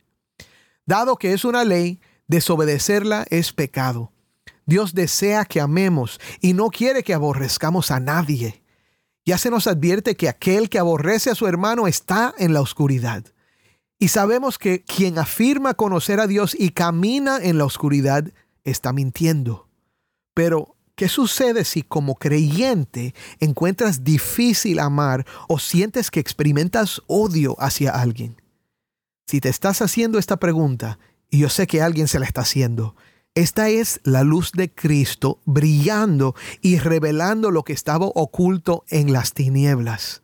Dado 0.86 1.16
que 1.16 1.32
es 1.32 1.44
una 1.44 1.64
ley, 1.64 2.00
desobedecerla 2.26 3.26
es 3.30 3.52
pecado. 3.52 4.12
Dios 4.66 4.94
desea 4.94 5.44
que 5.44 5.60
amemos 5.60 6.20
y 6.40 6.52
no 6.52 6.68
quiere 6.68 7.02
que 7.02 7.14
aborrezcamos 7.14 7.90
a 7.90 8.00
nadie. 8.00 8.62
Ya 9.24 9.38
se 9.38 9.50
nos 9.50 9.66
advierte 9.66 10.16
que 10.16 10.28
aquel 10.28 10.68
que 10.68 10.78
aborrece 10.78 11.30
a 11.30 11.34
su 11.34 11.46
hermano 11.46 11.86
está 11.86 12.34
en 12.38 12.52
la 12.52 12.60
oscuridad. 12.60 13.24
Y 13.98 14.08
sabemos 14.08 14.58
que 14.58 14.82
quien 14.82 15.18
afirma 15.18 15.74
conocer 15.74 16.20
a 16.20 16.26
Dios 16.26 16.56
y 16.58 16.70
camina 16.70 17.38
en 17.40 17.58
la 17.58 17.66
oscuridad 17.66 18.24
está 18.64 18.92
mintiendo. 18.92 19.68
Pero 20.34 20.74
¿Qué 21.00 21.08
sucede 21.08 21.64
si 21.64 21.82
como 21.82 22.16
creyente 22.16 23.14
encuentras 23.38 24.04
difícil 24.04 24.78
amar 24.78 25.24
o 25.48 25.58
sientes 25.58 26.10
que 26.10 26.20
experimentas 26.20 27.00
odio 27.06 27.56
hacia 27.58 27.92
alguien? 27.92 28.42
Si 29.26 29.40
te 29.40 29.48
estás 29.48 29.80
haciendo 29.80 30.18
esta 30.18 30.36
pregunta, 30.36 30.98
y 31.30 31.38
yo 31.38 31.48
sé 31.48 31.66
que 31.66 31.80
alguien 31.80 32.06
se 32.06 32.18
la 32.18 32.26
está 32.26 32.42
haciendo, 32.42 32.96
esta 33.34 33.70
es 33.70 34.02
la 34.04 34.24
luz 34.24 34.52
de 34.52 34.70
Cristo 34.74 35.40
brillando 35.46 36.34
y 36.60 36.76
revelando 36.76 37.50
lo 37.50 37.62
que 37.64 37.72
estaba 37.72 38.04
oculto 38.04 38.84
en 38.90 39.10
las 39.10 39.32
tinieblas. 39.32 40.20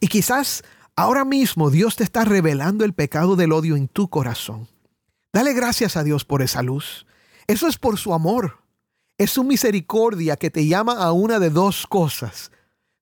Y 0.00 0.06
quizás 0.06 0.64
ahora 0.96 1.26
mismo 1.26 1.68
Dios 1.68 1.96
te 1.96 2.04
está 2.04 2.24
revelando 2.24 2.86
el 2.86 2.94
pecado 2.94 3.36
del 3.36 3.52
odio 3.52 3.76
en 3.76 3.88
tu 3.88 4.08
corazón. 4.08 4.68
Dale 5.34 5.52
gracias 5.52 5.98
a 5.98 6.02
Dios 6.02 6.24
por 6.24 6.40
esa 6.40 6.62
luz. 6.62 7.04
Eso 7.46 7.68
es 7.68 7.76
por 7.76 7.98
su 7.98 8.14
amor. 8.14 8.63
Es 9.16 9.30
su 9.30 9.44
misericordia 9.44 10.36
que 10.36 10.50
te 10.50 10.66
llama 10.66 10.94
a 10.94 11.12
una 11.12 11.38
de 11.38 11.50
dos 11.50 11.86
cosas. 11.86 12.50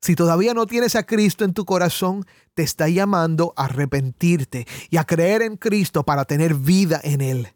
Si 0.03 0.15
todavía 0.15 0.53
no 0.53 0.67
tienes 0.67 0.95
a 0.95 1.05
Cristo 1.05 1.45
en 1.45 1.55
tu 1.55 1.65
corazón, 1.65 2.27
te 2.55 2.63
está 2.63 2.89
llamando 2.89 3.55
a 3.57 3.65
arrepentirte 3.65 4.67
y 4.91 4.99
a 4.99 5.05
creer 5.05 5.41
en 5.41 5.57
Cristo 5.57 6.05
para 6.05 6.27
tener 6.27 6.55
vida 6.55 7.01
en 7.03 7.23
Él. 7.23 7.49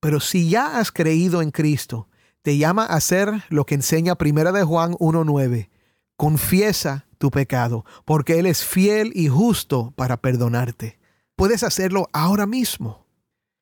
Pero 0.00 0.20
si 0.20 0.48
ya 0.48 0.78
has 0.78 0.90
creído 0.90 1.42
en 1.42 1.50
Cristo, 1.50 2.08
te 2.40 2.56
llama 2.56 2.84
a 2.84 2.94
hacer 2.94 3.44
lo 3.50 3.66
que 3.66 3.74
enseña 3.74 4.14
Primera 4.14 4.52
de 4.52 4.64
Juan 4.64 4.92
1.9. 4.92 5.68
Confiesa 6.16 7.06
tu 7.18 7.30
pecado, 7.30 7.84
porque 8.06 8.38
Él 8.38 8.46
es 8.46 8.64
fiel 8.64 9.12
y 9.14 9.28
justo 9.28 9.92
para 9.96 10.16
perdonarte. 10.16 10.98
Puedes 11.36 11.62
hacerlo 11.62 12.08
ahora 12.14 12.46
mismo. 12.46 13.06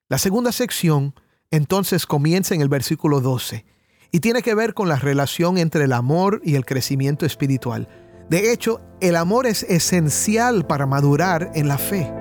La 0.09 0.19
segunda 0.19 0.53
sección 0.53 1.15
entonces 1.51 2.07
comienza 2.07 2.55
en 2.55 2.61
el 2.61 2.69
versículo 2.69 3.21
12 3.21 3.65
y 4.11 4.21
tiene 4.21 4.43
que 4.43 4.55
ver 4.55 4.75
con 4.75 4.89
la 4.89 4.97
relación 4.97 5.59
entre 5.59 5.85
el 5.85 5.93
amor 5.93 6.41
y 6.45 6.55
el 6.55 6.65
crecimiento 6.65 7.27
espiritual. 7.27 7.89
De 8.29 8.53
hecho, 8.53 8.81
el 9.01 9.17
amor 9.17 9.47
es 9.47 9.63
esencial 9.65 10.67
para 10.67 10.87
madurar 10.87 11.51
en 11.55 11.69
la 11.69 11.79
fe. 11.79 12.13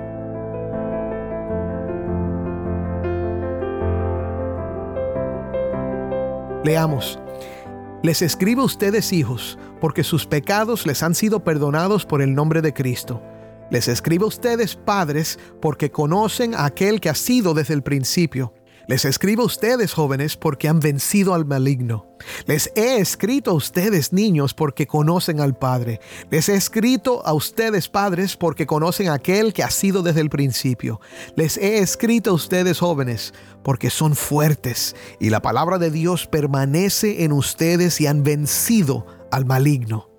Leamos. 6.63 7.19
Les 8.01 8.21
escribo 8.21 8.63
a 8.63 8.65
ustedes 8.65 9.13
hijos, 9.13 9.57
porque 9.79 10.03
sus 10.03 10.25
pecados 10.27 10.85
les 10.85 11.01
han 11.03 11.15
sido 11.15 11.43
perdonados 11.43 12.05
por 12.05 12.21
el 12.21 12.35
nombre 12.35 12.61
de 12.61 12.73
Cristo. 12.73 13.21
Les 13.71 13.87
escribo 13.87 14.25
a 14.25 14.29
ustedes 14.29 14.75
padres, 14.75 15.39
porque 15.61 15.91
conocen 15.91 16.53
a 16.53 16.65
aquel 16.65 17.01
que 17.01 17.09
ha 17.09 17.15
sido 17.15 17.53
desde 17.53 17.73
el 17.73 17.81
principio. 17.81 18.53
Les 18.87 19.03
escribo 19.03 19.41
a 19.41 19.45
ustedes 19.47 19.93
jóvenes 19.93 20.37
porque 20.37 20.67
han 20.67 20.79
vencido 20.79 21.33
al 21.33 21.45
maligno. 21.45 22.05
Les 22.45 22.71
he 22.75 22.97
escrito 22.97 23.51
a 23.51 23.55
ustedes 23.55 24.13
niños 24.13 24.53
porque 24.53 24.85
conocen 24.85 25.39
al 25.39 25.57
Padre. 25.57 25.99
Les 26.29 26.49
he 26.49 26.55
escrito 26.55 27.25
a 27.25 27.33
ustedes 27.33 27.89
padres 27.89 28.37
porque 28.37 28.67
conocen 28.67 29.09
a 29.09 29.15
aquel 29.15 29.53
que 29.53 29.63
ha 29.63 29.71
sido 29.71 30.03
desde 30.03 30.21
el 30.21 30.29
principio. 30.29 31.01
Les 31.35 31.57
he 31.57 31.79
escrito 31.79 32.29
a 32.29 32.33
ustedes 32.33 32.79
jóvenes 32.79 33.33
porque 33.63 33.89
son 33.89 34.15
fuertes 34.15 34.95
y 35.19 35.31
la 35.31 35.41
palabra 35.41 35.79
de 35.79 35.89
Dios 35.89 36.27
permanece 36.27 37.23
en 37.23 37.31
ustedes 37.31 37.99
y 38.01 38.07
han 38.07 38.23
vencido 38.23 39.07
al 39.31 39.45
maligno. 39.45 40.09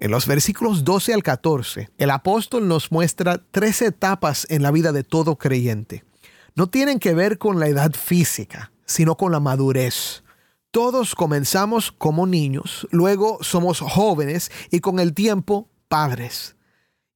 En 0.00 0.10
los 0.10 0.26
versículos 0.26 0.82
12 0.82 1.14
al 1.14 1.22
14, 1.22 1.90
el 1.98 2.10
apóstol 2.10 2.66
nos 2.66 2.90
muestra 2.90 3.40
tres 3.50 3.82
etapas 3.82 4.46
en 4.48 4.62
la 4.62 4.70
vida 4.70 4.92
de 4.92 5.04
todo 5.04 5.36
creyente 5.36 6.09
no 6.54 6.68
tienen 6.68 6.98
que 6.98 7.14
ver 7.14 7.38
con 7.38 7.58
la 7.58 7.68
edad 7.68 7.92
física, 7.92 8.72
sino 8.86 9.16
con 9.16 9.32
la 9.32 9.40
madurez. 9.40 10.22
Todos 10.70 11.14
comenzamos 11.14 11.90
como 11.90 12.26
niños, 12.26 12.86
luego 12.90 13.38
somos 13.40 13.80
jóvenes 13.80 14.50
y 14.70 14.80
con 14.80 15.00
el 15.00 15.14
tiempo 15.14 15.68
padres. 15.88 16.56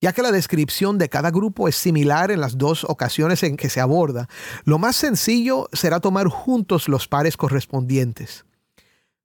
Ya 0.01 0.13
que 0.13 0.23
la 0.23 0.33
descripción 0.33 0.99
de 0.99 1.09
cada 1.09 1.31
grupo 1.31 1.69
es 1.69 1.77
similar 1.77 2.31
en 2.31 2.41
las 2.41 2.59
dos 2.59 2.85
ocasiones 2.85 3.43
en 3.43 3.57
que 3.57 3.71
se 3.71 3.81
aborda, 3.81 4.29
lo 4.65 4.79
más 4.79 4.97
sencillo 4.97 5.69
será 5.73 6.01
tomar 6.01 6.29
juntos 6.29 6.89
los 6.89 7.09
pares 7.09 7.37
correspondientes. 7.37 8.45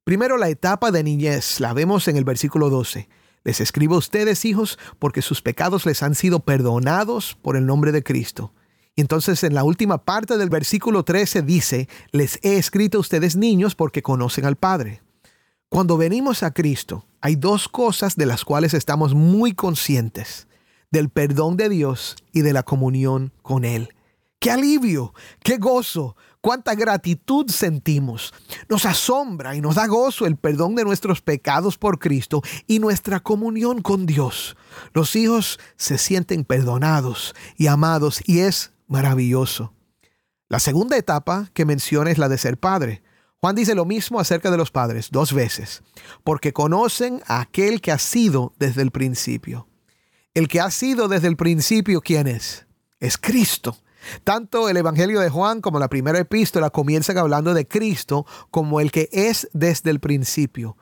Primero 0.04 0.38
la 0.38 0.48
etapa 0.48 0.90
de 0.90 1.02
niñez, 1.02 1.60
la 1.60 1.72
vemos 1.72 2.08
en 2.08 2.16
el 2.16 2.24
versículo 2.24 2.70
12. 2.70 3.08
Les 3.44 3.60
escribo 3.60 3.94
a 3.94 3.98
ustedes, 3.98 4.44
hijos, 4.44 4.78
porque 4.98 5.22
sus 5.22 5.42
pecados 5.42 5.86
les 5.86 6.02
han 6.02 6.14
sido 6.14 6.40
perdonados 6.40 7.36
por 7.42 7.56
el 7.56 7.66
nombre 7.66 7.92
de 7.92 8.02
Cristo. 8.02 8.52
Entonces 9.00 9.42
en 9.44 9.54
la 9.54 9.64
última 9.64 10.04
parte 10.04 10.36
del 10.36 10.50
versículo 10.50 11.04
13 11.04 11.40
dice, 11.40 11.88
les 12.12 12.38
he 12.42 12.58
escrito 12.58 12.98
a 12.98 13.00
ustedes 13.00 13.34
niños 13.34 13.74
porque 13.74 14.02
conocen 14.02 14.44
al 14.44 14.56
Padre. 14.56 15.00
Cuando 15.70 15.96
venimos 15.96 16.42
a 16.42 16.50
Cristo, 16.50 17.06
hay 17.22 17.36
dos 17.36 17.66
cosas 17.66 18.16
de 18.16 18.26
las 18.26 18.44
cuales 18.44 18.74
estamos 18.74 19.14
muy 19.14 19.54
conscientes, 19.54 20.48
del 20.90 21.08
perdón 21.08 21.56
de 21.56 21.70
Dios 21.70 22.14
y 22.32 22.42
de 22.42 22.52
la 22.52 22.62
comunión 22.62 23.32
con 23.40 23.64
Él. 23.64 23.88
¡Qué 24.38 24.50
alivio! 24.50 25.14
¡Qué 25.42 25.56
gozo! 25.56 26.14
¡Cuánta 26.42 26.74
gratitud 26.74 27.50
sentimos! 27.50 28.34
Nos 28.68 28.84
asombra 28.84 29.56
y 29.56 29.62
nos 29.62 29.76
da 29.76 29.86
gozo 29.86 30.26
el 30.26 30.36
perdón 30.36 30.74
de 30.74 30.84
nuestros 30.84 31.22
pecados 31.22 31.78
por 31.78 31.98
Cristo 31.98 32.42
y 32.66 32.80
nuestra 32.80 33.20
comunión 33.20 33.80
con 33.80 34.04
Dios. 34.04 34.58
Los 34.92 35.16
hijos 35.16 35.58
se 35.76 35.96
sienten 35.96 36.44
perdonados 36.44 37.34
y 37.56 37.68
amados 37.68 38.20
y 38.26 38.40
es 38.40 38.72
maravilloso. 38.90 39.72
La 40.48 40.58
segunda 40.58 40.96
etapa 40.96 41.48
que 41.54 41.64
menciona 41.64 42.10
es 42.10 42.18
la 42.18 42.28
de 42.28 42.36
ser 42.36 42.58
padre. 42.58 43.02
Juan 43.40 43.54
dice 43.54 43.74
lo 43.74 43.84
mismo 43.84 44.18
acerca 44.18 44.50
de 44.50 44.56
los 44.56 44.72
padres 44.72 45.10
dos 45.12 45.32
veces, 45.32 45.82
porque 46.24 46.52
conocen 46.52 47.22
a 47.26 47.40
aquel 47.40 47.80
que 47.80 47.92
ha 47.92 47.98
sido 47.98 48.52
desde 48.58 48.82
el 48.82 48.90
principio. 48.90 49.68
El 50.34 50.48
que 50.48 50.60
ha 50.60 50.70
sido 50.70 51.06
desde 51.06 51.28
el 51.28 51.36
principio, 51.36 52.00
¿quién 52.00 52.26
es? 52.26 52.66
Es 52.98 53.16
Cristo. 53.16 53.78
Tanto 54.24 54.68
el 54.68 54.76
Evangelio 54.76 55.20
de 55.20 55.30
Juan 55.30 55.60
como 55.60 55.78
la 55.78 55.88
primera 55.88 56.18
epístola 56.18 56.70
comienzan 56.70 57.16
hablando 57.16 57.54
de 57.54 57.68
Cristo 57.68 58.26
como 58.50 58.80
el 58.80 58.90
que 58.90 59.08
es 59.12 59.48
desde 59.52 59.90
el 59.90 60.00
principio, 60.00 60.76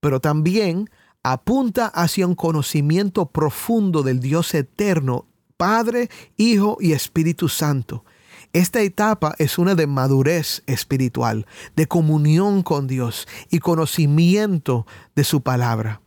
pero 0.00 0.20
también 0.20 0.90
apunta 1.22 1.86
hacia 1.86 2.26
un 2.26 2.34
conocimiento 2.34 3.26
profundo 3.26 4.02
del 4.02 4.20
Dios 4.20 4.52
eterno 4.54 5.28
Padre, 5.64 6.10
Hijo 6.36 6.76
y 6.78 6.92
Espíritu 6.92 7.48
Santo. 7.48 8.04
Esta 8.52 8.82
etapa 8.82 9.34
es 9.38 9.56
una 9.56 9.74
de 9.74 9.86
madurez 9.86 10.62
espiritual, 10.66 11.46
de 11.74 11.86
comunión 11.86 12.62
con 12.62 12.86
Dios 12.86 13.26
y 13.50 13.60
conocimiento 13.60 14.86
de 15.16 15.24
su 15.24 15.40
palabra. 15.40 16.02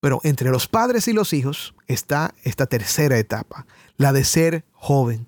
Pero 0.00 0.20
entre 0.22 0.50
los 0.50 0.68
padres 0.68 1.08
y 1.08 1.14
los 1.14 1.32
hijos 1.32 1.74
está 1.86 2.34
esta 2.44 2.66
tercera 2.66 3.16
etapa, 3.16 3.64
la 3.96 4.12
de 4.12 4.24
ser 4.24 4.66
joven. 4.72 5.26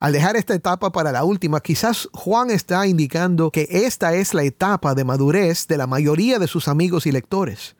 Al 0.00 0.12
dejar 0.12 0.34
esta 0.34 0.54
etapa 0.54 0.90
para 0.90 1.12
la 1.12 1.22
última, 1.22 1.60
quizás 1.60 2.08
Juan 2.12 2.50
está 2.50 2.84
indicando 2.88 3.52
que 3.52 3.68
esta 3.70 4.16
es 4.16 4.34
la 4.34 4.42
etapa 4.42 4.96
de 4.96 5.04
madurez 5.04 5.68
de 5.68 5.76
la 5.76 5.86
mayoría 5.86 6.40
de 6.40 6.48
sus 6.48 6.66
amigos 6.66 7.06
y 7.06 7.12
lectores. 7.12 7.76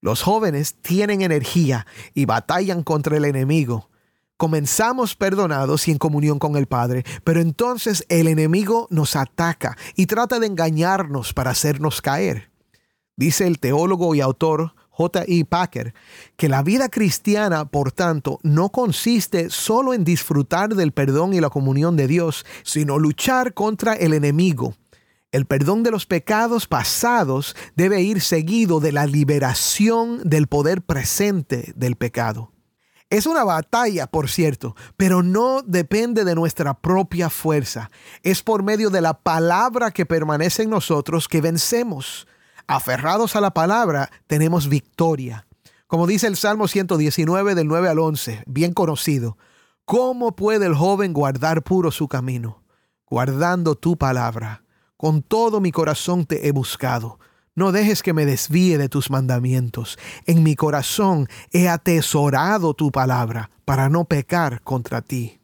Los 0.00 0.22
jóvenes 0.22 0.76
tienen 0.80 1.20
energía 1.20 1.84
y 2.14 2.26
batallan 2.26 2.84
contra 2.84 3.16
el 3.16 3.24
enemigo, 3.24 3.89
comenzamos 4.40 5.16
perdonados 5.16 5.86
y 5.86 5.90
en 5.90 5.98
comunión 5.98 6.38
con 6.38 6.56
el 6.56 6.64
Padre, 6.64 7.04
pero 7.24 7.42
entonces 7.42 8.06
el 8.08 8.26
enemigo 8.26 8.86
nos 8.88 9.14
ataca 9.14 9.76
y 9.96 10.06
trata 10.06 10.38
de 10.38 10.46
engañarnos 10.46 11.34
para 11.34 11.50
hacernos 11.50 12.00
caer. 12.00 12.50
Dice 13.16 13.46
el 13.46 13.58
teólogo 13.58 14.14
y 14.14 14.22
autor 14.22 14.74
J. 14.88 15.24
E. 15.28 15.44
Packer 15.44 15.92
que 16.38 16.48
la 16.48 16.62
vida 16.62 16.88
cristiana, 16.88 17.66
por 17.66 17.92
tanto, 17.92 18.38
no 18.42 18.70
consiste 18.70 19.50
solo 19.50 19.92
en 19.92 20.04
disfrutar 20.04 20.74
del 20.74 20.92
perdón 20.92 21.34
y 21.34 21.40
la 21.42 21.50
comunión 21.50 21.98
de 21.98 22.06
Dios, 22.06 22.46
sino 22.62 22.98
luchar 22.98 23.52
contra 23.52 23.92
el 23.92 24.14
enemigo. 24.14 24.74
El 25.32 25.44
perdón 25.44 25.82
de 25.82 25.90
los 25.90 26.06
pecados 26.06 26.66
pasados 26.66 27.54
debe 27.76 28.00
ir 28.00 28.22
seguido 28.22 28.80
de 28.80 28.92
la 28.92 29.04
liberación 29.04 30.22
del 30.24 30.46
poder 30.46 30.80
presente 30.80 31.74
del 31.76 31.96
pecado. 31.96 32.52
Es 33.10 33.26
una 33.26 33.42
batalla, 33.42 34.06
por 34.06 34.30
cierto, 34.30 34.76
pero 34.96 35.24
no 35.24 35.62
depende 35.62 36.24
de 36.24 36.36
nuestra 36.36 36.74
propia 36.74 37.28
fuerza. 37.28 37.90
Es 38.22 38.44
por 38.44 38.62
medio 38.62 38.88
de 38.88 39.00
la 39.00 39.14
palabra 39.14 39.90
que 39.90 40.06
permanece 40.06 40.62
en 40.62 40.70
nosotros 40.70 41.26
que 41.26 41.40
vencemos. 41.40 42.28
Aferrados 42.68 43.34
a 43.34 43.40
la 43.40 43.50
palabra, 43.50 44.10
tenemos 44.28 44.68
victoria. 44.68 45.44
Como 45.88 46.06
dice 46.06 46.28
el 46.28 46.36
Salmo 46.36 46.68
119 46.68 47.56
del 47.56 47.66
9 47.66 47.88
al 47.88 47.98
11, 47.98 48.44
bien 48.46 48.72
conocido. 48.72 49.36
¿Cómo 49.84 50.36
puede 50.36 50.66
el 50.66 50.76
joven 50.76 51.12
guardar 51.12 51.64
puro 51.64 51.90
su 51.90 52.06
camino? 52.06 52.62
Guardando 53.06 53.74
tu 53.74 53.98
palabra. 53.98 54.62
Con 54.96 55.22
todo 55.22 55.60
mi 55.60 55.72
corazón 55.72 56.26
te 56.26 56.46
he 56.46 56.52
buscado 56.52 57.18
no 57.54 57.72
dejes 57.72 58.02
que 58.02 58.12
me 58.12 58.26
desvíe 58.26 58.78
de 58.78 58.88
tus 58.88 59.10
mandamientos. 59.10 59.98
En 60.26 60.42
mi 60.42 60.56
corazón 60.56 61.28
he 61.52 61.68
atesorado 61.68 62.74
tu 62.74 62.90
palabra 62.90 63.50
para 63.64 63.88
no 63.88 64.04
pecar 64.04 64.62
contra 64.62 65.02
ti. 65.02 65.40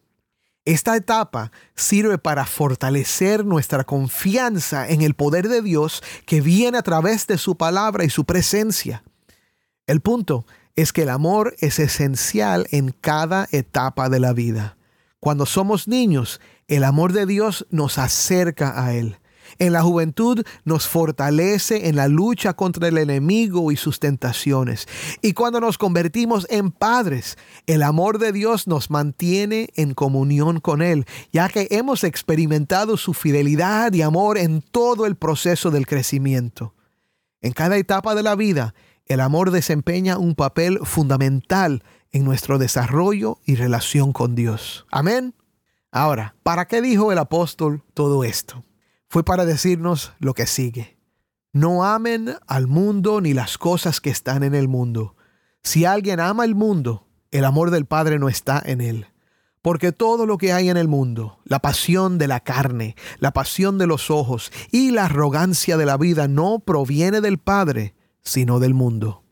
Esta 0.64 0.96
etapa 0.96 1.52
sirve 1.76 2.18
para 2.18 2.44
fortalecer 2.44 3.44
nuestra 3.44 3.84
confianza 3.84 4.88
en 4.88 5.02
el 5.02 5.14
poder 5.14 5.48
de 5.48 5.62
Dios 5.62 6.02
que 6.26 6.40
viene 6.40 6.78
a 6.78 6.82
través 6.82 7.28
de 7.28 7.38
su 7.38 7.56
palabra 7.56 8.04
y 8.04 8.10
su 8.10 8.24
presencia. 8.24 9.04
El 9.86 10.00
punto 10.00 10.44
es 10.74 10.92
que 10.92 11.02
el 11.02 11.10
amor 11.10 11.54
es 11.60 11.78
esencial 11.78 12.66
en 12.72 12.90
cada 12.90 13.48
etapa 13.52 14.08
de 14.08 14.18
la 14.18 14.32
vida. 14.32 14.76
Cuando 15.20 15.46
somos 15.46 15.86
niños, 15.86 16.40
el 16.66 16.82
amor 16.82 17.12
de 17.12 17.26
Dios 17.26 17.66
nos 17.70 17.98
acerca 17.98 18.84
a 18.84 18.92
Él. 18.92 19.18
En 19.58 19.72
la 19.72 19.82
juventud 19.82 20.44
nos 20.64 20.86
fortalece 20.88 21.88
en 21.88 21.96
la 21.96 22.08
lucha 22.08 22.54
contra 22.54 22.88
el 22.88 22.98
enemigo 22.98 23.72
y 23.72 23.76
sus 23.76 24.00
tentaciones. 24.00 24.86
Y 25.22 25.32
cuando 25.32 25.60
nos 25.60 25.78
convertimos 25.78 26.46
en 26.50 26.70
padres, 26.70 27.36
el 27.66 27.82
amor 27.82 28.18
de 28.18 28.32
Dios 28.32 28.66
nos 28.66 28.90
mantiene 28.90 29.68
en 29.74 29.94
comunión 29.94 30.60
con 30.60 30.82
Él, 30.82 31.06
ya 31.32 31.48
que 31.48 31.68
hemos 31.70 32.04
experimentado 32.04 32.96
su 32.96 33.14
fidelidad 33.14 33.92
y 33.92 34.02
amor 34.02 34.38
en 34.38 34.62
todo 34.62 35.06
el 35.06 35.16
proceso 35.16 35.70
del 35.70 35.86
crecimiento. 35.86 36.74
En 37.40 37.52
cada 37.52 37.76
etapa 37.76 38.14
de 38.14 38.22
la 38.22 38.34
vida, 38.34 38.74
el 39.06 39.20
amor 39.20 39.52
desempeña 39.52 40.18
un 40.18 40.34
papel 40.34 40.80
fundamental 40.82 41.84
en 42.10 42.24
nuestro 42.24 42.58
desarrollo 42.58 43.38
y 43.44 43.54
relación 43.54 44.12
con 44.12 44.34
Dios. 44.34 44.86
Amén. 44.90 45.34
Ahora, 45.92 46.34
¿para 46.42 46.66
qué 46.66 46.82
dijo 46.82 47.12
el 47.12 47.18
apóstol 47.18 47.82
todo 47.94 48.24
esto? 48.24 48.64
Fue 49.08 49.24
para 49.24 49.44
decirnos 49.44 50.12
lo 50.18 50.34
que 50.34 50.46
sigue. 50.46 50.98
No 51.52 51.84
amen 51.84 52.34
al 52.46 52.66
mundo 52.66 53.20
ni 53.20 53.32
las 53.32 53.56
cosas 53.56 54.00
que 54.00 54.10
están 54.10 54.42
en 54.42 54.54
el 54.54 54.68
mundo. 54.68 55.16
Si 55.62 55.84
alguien 55.84 56.20
ama 56.20 56.44
el 56.44 56.54
mundo, 56.54 57.06
el 57.30 57.44
amor 57.44 57.70
del 57.70 57.86
Padre 57.86 58.18
no 58.18 58.28
está 58.28 58.62
en 58.64 58.80
él. 58.80 59.06
Porque 59.62 59.90
todo 59.90 60.26
lo 60.26 60.38
que 60.38 60.52
hay 60.52 60.68
en 60.68 60.76
el 60.76 60.86
mundo, 60.86 61.40
la 61.44 61.58
pasión 61.58 62.18
de 62.18 62.28
la 62.28 62.40
carne, 62.40 62.94
la 63.18 63.32
pasión 63.32 63.78
de 63.78 63.86
los 63.86 64.10
ojos 64.10 64.52
y 64.70 64.90
la 64.92 65.06
arrogancia 65.06 65.76
de 65.76 65.86
la 65.86 65.96
vida 65.96 66.28
no 66.28 66.60
proviene 66.60 67.20
del 67.20 67.38
Padre, 67.38 67.94
sino 68.22 68.60
del 68.60 68.74
mundo. 68.74 69.24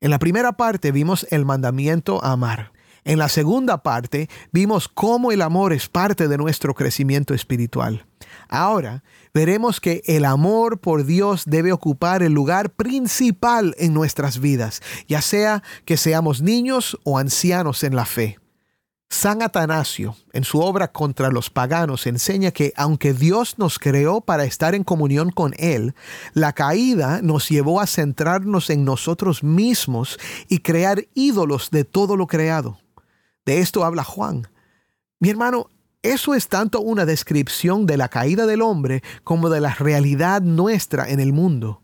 En 0.00 0.10
la 0.10 0.18
primera 0.18 0.52
parte 0.52 0.92
vimos 0.92 1.26
el 1.30 1.44
mandamiento 1.44 2.22
a 2.22 2.32
amar. 2.32 2.72
En 3.04 3.18
la 3.18 3.28
segunda 3.28 3.82
parte 3.82 4.28
vimos 4.52 4.88
cómo 4.88 5.32
el 5.32 5.40
amor 5.40 5.72
es 5.72 5.88
parte 5.88 6.28
de 6.28 6.36
nuestro 6.36 6.74
crecimiento 6.74 7.32
espiritual. 7.32 8.04
Ahora 8.48 9.04
veremos 9.34 9.80
que 9.80 10.02
el 10.06 10.24
amor 10.24 10.80
por 10.80 11.04
Dios 11.04 11.44
debe 11.46 11.72
ocupar 11.72 12.22
el 12.22 12.32
lugar 12.32 12.70
principal 12.70 13.74
en 13.78 13.92
nuestras 13.94 14.40
vidas, 14.40 14.80
ya 15.06 15.22
sea 15.22 15.62
que 15.84 15.96
seamos 15.96 16.42
niños 16.42 16.98
o 17.04 17.18
ancianos 17.18 17.84
en 17.84 17.94
la 17.94 18.06
fe. 18.06 18.38
San 19.10 19.40
Atanasio, 19.40 20.16
en 20.32 20.44
su 20.44 20.60
obra 20.60 20.92
contra 20.92 21.30
los 21.30 21.48
paganos, 21.48 22.06
enseña 22.06 22.50
que 22.50 22.74
aunque 22.76 23.14
Dios 23.14 23.58
nos 23.58 23.78
creó 23.78 24.20
para 24.20 24.44
estar 24.44 24.74
en 24.74 24.84
comunión 24.84 25.30
con 25.30 25.54
Él, 25.56 25.94
la 26.34 26.52
caída 26.52 27.20
nos 27.22 27.48
llevó 27.48 27.80
a 27.80 27.86
centrarnos 27.86 28.68
en 28.68 28.84
nosotros 28.84 29.42
mismos 29.42 30.18
y 30.48 30.58
crear 30.58 31.06
ídolos 31.14 31.70
de 31.70 31.84
todo 31.84 32.16
lo 32.16 32.26
creado. 32.26 32.80
De 33.46 33.60
esto 33.60 33.82
habla 33.82 34.04
Juan. 34.04 34.48
Mi 35.20 35.30
hermano, 35.30 35.70
eso 36.02 36.34
es 36.34 36.48
tanto 36.48 36.80
una 36.80 37.04
descripción 37.06 37.86
de 37.86 37.96
la 37.96 38.08
caída 38.08 38.46
del 38.46 38.62
hombre 38.62 39.02
como 39.24 39.50
de 39.50 39.60
la 39.60 39.74
realidad 39.74 40.42
nuestra 40.42 41.08
en 41.08 41.18
el 41.18 41.32
mundo. 41.32 41.82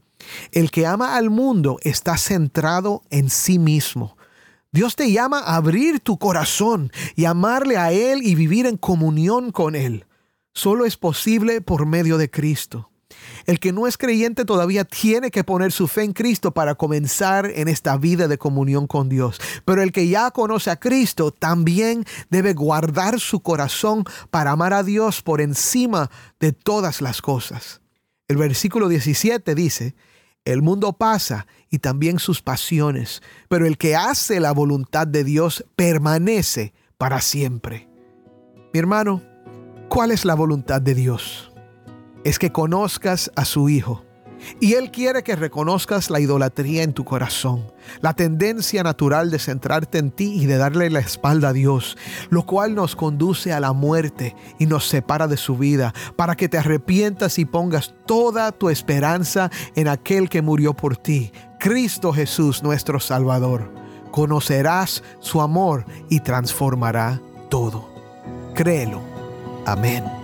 El 0.53 0.71
que 0.71 0.87
ama 0.87 1.17
al 1.17 1.31
mundo 1.31 1.79
está 1.83 2.17
centrado 2.17 3.03
en 3.11 3.29
sí 3.29 3.59
mismo. 3.59 4.17
Dios 4.71 4.97
te 4.97 5.11
llama 5.11 5.41
a 5.41 5.57
abrir 5.57 6.01
tu 6.01 6.19
corazón 6.19 6.91
y 7.17 7.25
amarle 7.27 7.77
a 7.77 7.93
Él 7.93 8.23
y 8.23 8.35
vivir 8.35 8.67
en 8.67 8.77
comunión 8.77 9.51
con 9.51 9.75
Él. 9.75 10.07
Solo 10.53 10.85
es 10.85 10.97
posible 10.97 11.61
por 11.61 11.85
medio 11.85 12.17
de 12.17 12.31
Cristo. 12.31 12.91
El 13.47 13.61
que 13.61 13.73
no 13.73 13.87
es 13.87 13.99
creyente 13.99 14.45
todavía 14.45 14.85
tiene 14.85 15.31
que 15.31 15.45
poner 15.45 15.73
su 15.73 15.87
fe 15.87 16.03
en 16.03 16.13
Cristo 16.13 16.53
para 16.53 16.75
comenzar 16.75 17.51
en 17.55 17.69
esta 17.69 17.97
vida 17.97 18.29
de 18.29 18.39
comunión 18.39 18.87
con 18.87 19.09
Dios. 19.09 19.41
Pero 19.65 19.83
el 19.83 19.93
que 19.93 20.09
ya 20.09 20.31
conoce 20.31 20.71
a 20.71 20.77
Cristo 20.77 21.31
también 21.31 22.05
debe 22.31 22.55
guardar 22.55 23.21
su 23.21 23.41
corazón 23.41 24.05
para 24.31 24.53
amar 24.53 24.73
a 24.73 24.83
Dios 24.83 25.23
por 25.23 25.41
encima 25.41 26.11
de 26.41 26.53
todas 26.53 27.03
las 27.03 27.21
cosas. 27.21 27.81
El 28.29 28.39
versículo 28.39 28.89
17 28.89 29.55
dice, 29.55 29.95
el 30.45 30.61
mundo 30.61 30.95
pasa 30.95 31.47
y 31.71 31.79
también 31.79 32.19
sus 32.19 32.43
pasiones, 32.43 33.23
pero 33.49 33.67
el 33.67 33.79
que 33.79 33.97
hace 33.97 34.41
la 34.41 34.53
voluntad 34.53 35.07
de 35.07 35.25
Dios 35.25 35.65
permanece 35.75 36.75
para 36.99 37.21
siempre. 37.21 37.89
Mi 38.73 38.81
hermano, 38.81 39.23
¿cuál 39.89 40.11
es 40.11 40.25
la 40.25 40.35
voluntad 40.35 40.83
de 40.83 40.95
Dios? 40.95 41.54
Es 42.25 42.39
que 42.39 42.51
conozcas 42.51 43.31
a 43.37 43.45
su 43.45 43.69
Hijo. 43.69 44.03
Y 44.61 44.75
Él 44.75 44.91
quiere 44.91 45.23
que 45.23 45.37
reconozcas 45.37 46.11
la 46.11 46.21
idolatría 46.21 46.83
en 46.83 46.93
tu 46.93 47.05
corazón, 47.05 47.73
la 48.01 48.15
tendencia 48.15 48.83
natural 48.83 49.31
de 49.31 49.39
centrarte 49.39 49.99
en 49.99 50.11
ti 50.11 50.35
y 50.35 50.47
de 50.47 50.59
darle 50.59 50.91
la 50.91 51.01
espalda 51.01 51.49
a 51.49 51.53
Dios, 51.53 51.97
lo 52.31 52.45
cual 52.45 52.75
nos 52.75 52.97
conduce 52.97 53.53
a 53.53 53.61
la 53.61 53.73
muerte 53.73 54.35
y 54.59 54.67
nos 54.67 54.87
separa 54.87 55.29
de 55.29 55.37
su 55.37 55.57
vida, 55.57 55.95
para 56.17 56.35
que 56.35 56.49
te 56.49 56.59
arrepientas 56.59 57.39
y 57.39 57.45
pongas 57.45 57.95
toda 58.07 58.53
tu 58.53 58.69
esperanza 58.69 59.51
en 59.77 59.89
aquel 59.89 60.29
que 60.29 60.43
murió 60.43 60.75
por 60.75 60.97
ti, 60.97 61.33
Cristo 61.59 62.13
Jesús 62.13 62.63
nuestro 62.63 63.01
Salvador. 63.01 63.73
Conocerás 64.11 65.03
su 65.21 65.41
amor 65.41 65.87
y 66.09 66.21
transformará 66.21 67.21
todo. 67.49 67.89
Créelo. 68.55 69.01
Amén. 69.67 70.24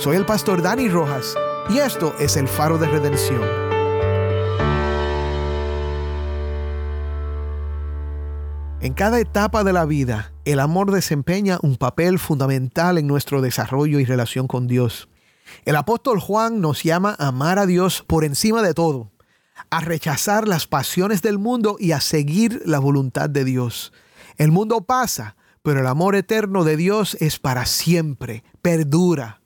Soy 0.00 0.16
el 0.16 0.24
pastor 0.24 0.62
Dani 0.62 0.88
Rojas 0.88 1.36
y 1.68 1.76
esto 1.76 2.14
es 2.18 2.38
el 2.38 2.48
faro 2.48 2.78
de 2.78 2.86
redención. 2.86 3.42
En 8.80 8.94
cada 8.94 9.20
etapa 9.20 9.62
de 9.62 9.74
la 9.74 9.84
vida, 9.84 10.32
el 10.46 10.60
amor 10.60 10.90
desempeña 10.90 11.58
un 11.60 11.76
papel 11.76 12.18
fundamental 12.18 12.96
en 12.96 13.06
nuestro 13.06 13.42
desarrollo 13.42 14.00
y 14.00 14.06
relación 14.06 14.46
con 14.46 14.66
Dios. 14.66 15.10
El 15.66 15.76
apóstol 15.76 16.18
Juan 16.18 16.62
nos 16.62 16.82
llama 16.82 17.14
a 17.18 17.28
amar 17.28 17.58
a 17.58 17.66
Dios 17.66 18.02
por 18.02 18.24
encima 18.24 18.62
de 18.62 18.72
todo, 18.72 19.10
a 19.68 19.80
rechazar 19.80 20.48
las 20.48 20.66
pasiones 20.66 21.20
del 21.20 21.36
mundo 21.36 21.76
y 21.78 21.92
a 21.92 22.00
seguir 22.00 22.62
la 22.64 22.78
voluntad 22.78 23.28
de 23.28 23.44
Dios. 23.44 23.92
El 24.38 24.50
mundo 24.50 24.80
pasa, 24.80 25.36
pero 25.62 25.80
el 25.80 25.86
amor 25.86 26.16
eterno 26.16 26.64
de 26.64 26.78
Dios 26.78 27.18
es 27.20 27.38
para 27.38 27.66
siempre, 27.66 28.44
perdura. 28.62 29.39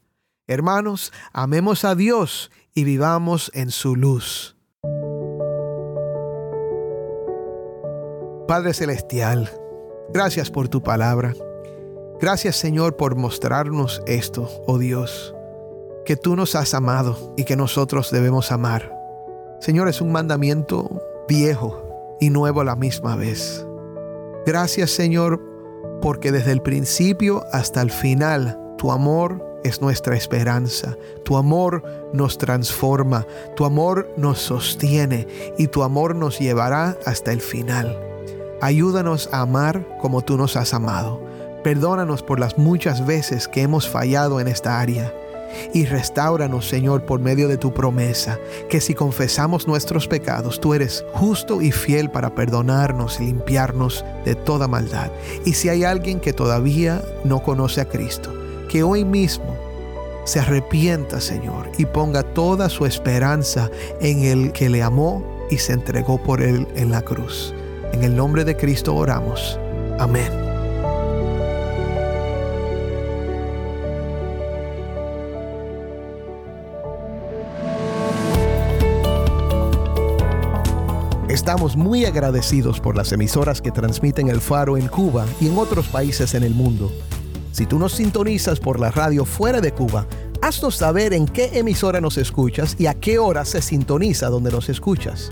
Hermanos, 0.47 1.11
amemos 1.33 1.87
a 1.87 1.95
Dios 1.95 2.51
y 2.75 2.85
vivamos 2.85 3.51
en 3.55 3.71
su 3.71 3.97
luz. 3.97 4.59
Padre 8.47 8.75
Celestial, 8.75 9.51
gracias 10.13 10.51
por 10.51 10.69
tu 10.69 10.83
palabra. 10.83 11.33
Gracias 12.21 12.57
Señor 12.57 12.97
por 12.97 13.17
mostrarnos 13.17 14.03
esto, 14.07 14.51
oh 14.67 14.77
Dios, 14.77 15.35
que 16.05 16.17
tú 16.17 16.37
nos 16.37 16.55
has 16.57 16.75
amado 16.75 17.33
y 17.39 17.45
que 17.45 17.57
nosotros 17.57 18.11
debemos 18.11 18.53
amar. 18.53 18.95
Señor, 19.61 19.89
es 19.89 20.03
un 20.03 20.13
mandamiento 20.13 21.01
viejo 21.27 22.17
y 22.21 22.29
nuevo 22.29 22.61
a 22.61 22.65
la 22.65 22.77
misma 22.77 23.17
vez. 23.17 23.67
Gracias 24.45 24.91
Señor, 24.91 25.41
porque 26.03 26.33
desde 26.33 26.53
el 26.53 26.61
principio 26.61 27.45
hasta 27.51 27.81
el 27.81 27.91
final 27.91 28.61
tu 28.77 28.93
amor 28.93 29.54
es 29.65 29.81
nuestra 29.81 30.15
esperanza. 30.15 30.97
Tu 31.25 31.37
amor 31.37 31.83
nos 32.13 32.39
transforma, 32.39 33.27
tu 33.57 33.65
amor 33.65 34.09
nos 34.17 34.39
sostiene 34.39 35.27
y 35.59 35.67
tu 35.67 35.83
amor 35.83 36.15
nos 36.15 36.39
llevará 36.39 36.97
hasta 37.05 37.33
el 37.33 37.41
final. 37.41 37.99
Ayúdanos 38.61 39.29
a 39.33 39.41
amar 39.41 39.85
como 40.01 40.23
tú 40.23 40.37
nos 40.37 40.57
has 40.57 40.73
amado. 40.75 41.21
Perdónanos 41.65 42.23
por 42.23 42.39
las 42.39 42.59
muchas 42.59 43.05
veces 43.05 43.49
que 43.49 43.63
hemos 43.63 43.89
fallado 43.89 44.39
en 44.39 44.49
esta 44.49 44.81
área. 44.81 45.13
Y 45.73 45.87
restauranos, 45.87 46.69
Señor, 46.69 47.07
por 47.07 47.21
medio 47.21 47.49
de 47.49 47.57
tu 47.57 47.73
promesa, 47.73 48.39
que 48.69 48.81
si 48.81 48.95
confesamos 48.95 49.69
nuestros 49.69 50.09
pecados, 50.09 50.61
tú 50.61 50.75
eres 50.75 51.05
justo 51.13 51.63
y 51.63 51.73
fiel 51.73 52.11
para 52.11 52.35
perdonarnos 52.35 53.21
y 53.21 53.27
limpiarnos 53.27 54.05
de 54.25 54.35
toda 54.35 54.69
maldad. 54.69 55.11
Y 55.45 55.55
si 55.55 55.69
hay 55.69 55.85
alguien 55.85 56.21
que 56.21 56.33
todavía 56.33 57.03
no 57.25 57.43
conoce 57.43 57.81
a 57.81 57.89
Cristo, 57.89 58.33
que 58.75 58.83
hoy 58.83 59.05
mismo 59.05 59.57
se 60.25 60.41
arrepienta, 60.41 61.21
Señor, 61.21 61.71
y 61.79 61.87
ponga 61.87 62.25
toda 62.25 62.69
su 62.69 62.87
esperanza 62.87 63.71
en 64.01 64.25
el 64.25 64.51
que 64.51 64.69
le 64.69 64.83
amó 64.83 65.25
y 65.49 65.59
se 65.59 65.75
entregó 65.75 66.21
por 66.21 66.43
él 66.43 66.67
en 66.75 66.91
la 66.91 67.01
cruz. 67.01 67.55
En 67.93 68.03
el 68.03 68.17
nombre 68.17 68.45
de 68.45 68.57
Cristo 68.57 68.97
oramos. 68.97 69.61
Amén. 70.01 70.29
Estamos 81.29 81.77
muy 81.77 82.07
agradecidos 82.07 82.81
por 82.81 82.97
las 82.97 83.13
emisoras 83.13 83.63
que 83.63 83.71
transmiten 83.71 84.27
el 84.27 84.41
faro 84.41 84.77
en 84.77 84.89
Cuba 84.89 85.27
y 85.41 85.47
en 85.47 85.59
otros 85.59 85.87
países 85.87 86.35
en 86.35 86.43
el 86.43 86.55
mundo. 86.55 86.91
Si 87.55 87.67
tú 87.67 87.79
nos 87.79 87.93
sintonizas 87.93 88.59
por 88.59 88.81
la 88.81 88.91
radio 88.91 89.25
fuera 89.25 89.61
de 89.61 89.71
Cuba, 89.71 90.09
haznos 90.43 90.75
saber 90.75 91.13
en 91.13 91.25
qué 91.25 91.57
emisora 91.57 92.01
nos 92.01 92.19
escuchas 92.19 92.75
y 92.81 92.87
a 92.87 92.95
qué 92.95 93.21
hora 93.21 93.45
se 93.45 93.63
sintoniza 93.63 94.29
donde 94.29 94.51
nos 94.51 94.69
escuchas. 94.69 95.31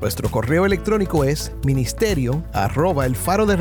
Nuestro 0.00 0.30
correo 0.30 0.64
electrónico 0.64 1.22
es 1.22 1.52
ministerio 1.62 2.42
arroba 2.54 3.04
el 3.04 3.14
faro 3.14 3.44
de 3.44 3.58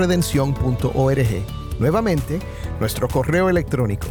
Nuevamente, 1.77 2.39
nuestro 2.79 3.09
correo 3.09 3.49
electrónico 3.49 4.07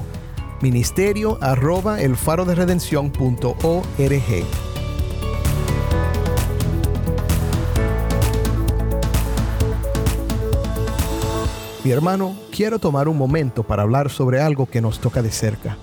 ministerio 0.60 1.38
arroba 1.40 2.00
el 2.00 2.14
faro 2.14 2.44
de 2.44 2.54
Mi 11.84 11.90
hermano, 11.90 12.36
quiero 12.52 12.78
tomar 12.78 13.08
un 13.08 13.18
momento 13.18 13.64
para 13.64 13.82
hablar 13.82 14.08
sobre 14.08 14.40
algo 14.40 14.66
que 14.66 14.80
nos 14.80 15.00
toca 15.00 15.20
de 15.20 15.32
cerca. 15.32 15.76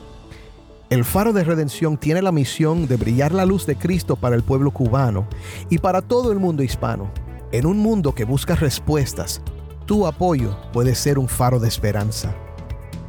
El 0.90 1.04
Faro 1.04 1.34
de 1.34 1.44
Redención 1.44 1.98
tiene 1.98 2.22
la 2.22 2.32
misión 2.32 2.88
de 2.88 2.96
brillar 2.96 3.34
la 3.34 3.46
luz 3.46 3.66
de 3.66 3.76
Cristo 3.76 4.16
para 4.16 4.38
el 4.38 4.44
pueblo 4.44 4.72
cubano 4.72 5.28
y 5.70 5.80
para 5.80 6.02
todo 6.02 6.32
el 6.32 6.40
mundo 6.40 6.64
hispano. 6.64 7.12
En 7.52 7.66
un 7.66 7.80
mundo 7.80 8.16
que 8.16 8.24
busca 8.24 8.56
respuestas, 8.56 9.42
tu 9.86 10.08
apoyo 10.08 10.56
puede 10.72 10.96
ser 10.96 11.20
un 11.20 11.28
faro 11.28 11.60
de 11.60 11.68
esperanza. 11.68 12.34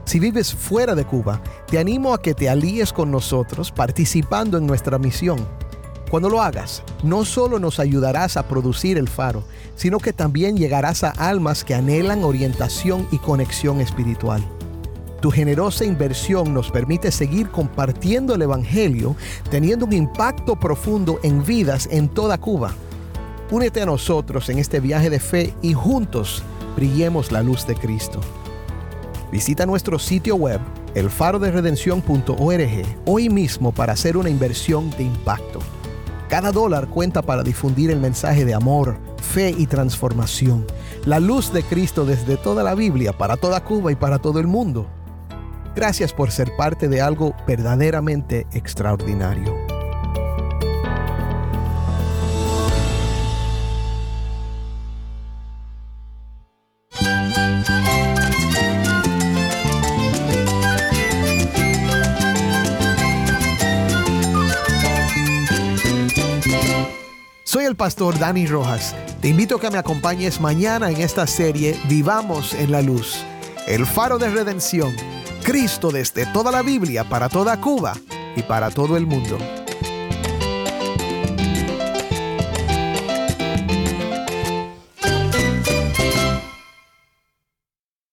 Si 0.05 0.19
vives 0.19 0.53
fuera 0.53 0.97
de 0.97 1.05
Cuba, 1.05 1.41
te 1.69 1.79
animo 1.79 2.13
a 2.13 2.21
que 2.21 2.35
te 2.35 2.49
alíes 2.49 2.93
con 2.93 3.13
nosotros 3.13 3.71
participando 3.71 4.59
en 4.59 4.67
nuestra 4.67 4.99
misión. 4.99 5.39
Cuando 6.11 6.29
lo 6.29 6.43
hagas, 6.43 6.83
no 7.05 7.25
solo 7.25 7.61
nos 7.61 7.79
ayudarás 7.79 8.37
a 8.37 8.49
producir 8.49 8.99
el 8.99 9.09
faro, 9.09 9.45
sino 9.77 9.99
que 9.99 10.13
también 10.13 10.57
llegarás 10.57 11.05
a 11.05 11.11
almas 11.11 11.65
que 11.65 11.75
anhelan 11.75 12.25
orientación 12.25 13.07
y 13.13 13.19
conexión 13.19 13.81
espiritual. 13.81 14.45
Tu 15.21 15.31
generosa 15.31 15.85
inversión 15.85 16.53
nos 16.53 16.73
permite 16.73 17.13
seguir 17.13 17.51
compartiendo 17.51 18.35
el 18.35 18.43
Evangelio, 18.43 19.15
teniendo 19.51 19.87
un 19.87 19.93
impacto 19.93 20.57
profundo 20.57 21.21
en 21.23 21.45
vidas 21.45 21.89
en 21.93 22.09
toda 22.09 22.39
Cuba. 22.39 22.75
Únete 23.53 23.81
a 23.81 23.87
nosotros 23.87 24.49
en 24.49 24.59
este 24.59 24.81
viaje 24.81 25.11
de 25.11 25.21
fe 25.21 25.55
y 25.63 25.75
juntos 25.75 26.43
brillemos 26.75 27.31
la 27.31 27.43
luz 27.43 27.67
de 27.69 27.77
Cristo. 27.77 28.21
Visita 29.31 29.65
nuestro 29.65 29.99
sitio 30.01 30.35
web 30.35 30.61
elfaroderedención.org 30.95 32.85
hoy 33.05 33.29
mismo 33.29 33.71
para 33.71 33.93
hacer 33.93 34.17
una 34.17 34.29
inversión 34.29 34.91
de 34.91 35.05
impacto. 35.05 35.61
Cada 36.31 36.53
dólar 36.53 36.87
cuenta 36.87 37.23
para 37.23 37.43
difundir 37.43 37.91
el 37.91 37.99
mensaje 37.99 38.45
de 38.45 38.55
amor, 38.55 38.97
fe 39.21 39.51
y 39.51 39.67
transformación. 39.67 40.65
La 41.05 41.19
luz 41.19 41.53
de 41.53 41.65
Cristo 41.65 42.05
desde 42.07 42.37
toda 42.37 42.63
la 42.63 42.77
Biblia, 42.77 43.13
para 43.13 43.37
toda 43.37 43.65
Cuba 43.65 43.91
y 43.91 43.97
para 43.97 44.21
todo 44.21 44.39
el 44.39 44.47
mundo. 44.47 44.87
Gracias 45.75 46.13
por 46.13 46.31
ser 46.31 46.55
parte 46.57 46.87
de 46.87 47.01
algo 47.01 47.35
verdaderamente 47.49 48.47
extraordinario. 48.53 49.60
Pastor 67.81 68.19
Dani 68.19 68.47
Rojas. 68.47 68.95
Te 69.23 69.29
invito 69.29 69.57
a 69.57 69.61
que 69.61 69.71
me 69.71 69.79
acompañes 69.79 70.39
mañana 70.39 70.91
en 70.91 71.01
esta 71.01 71.27
serie 71.27 71.81
Vivamos 71.89 72.53
en 72.53 72.73
la 72.73 72.83
Luz, 72.83 73.25
el 73.67 73.87
faro 73.87 74.19
de 74.19 74.29
redención, 74.29 74.95
Cristo 75.45 75.91
desde 75.91 76.27
toda 76.27 76.53
la 76.53 76.61
Biblia 76.61 77.09
para 77.09 77.31
toda 77.31 77.59
Cuba 77.59 77.95
y 78.37 78.43
para 78.43 78.71
todo 78.71 78.99
el 78.99 79.07
mundo. 79.07 79.39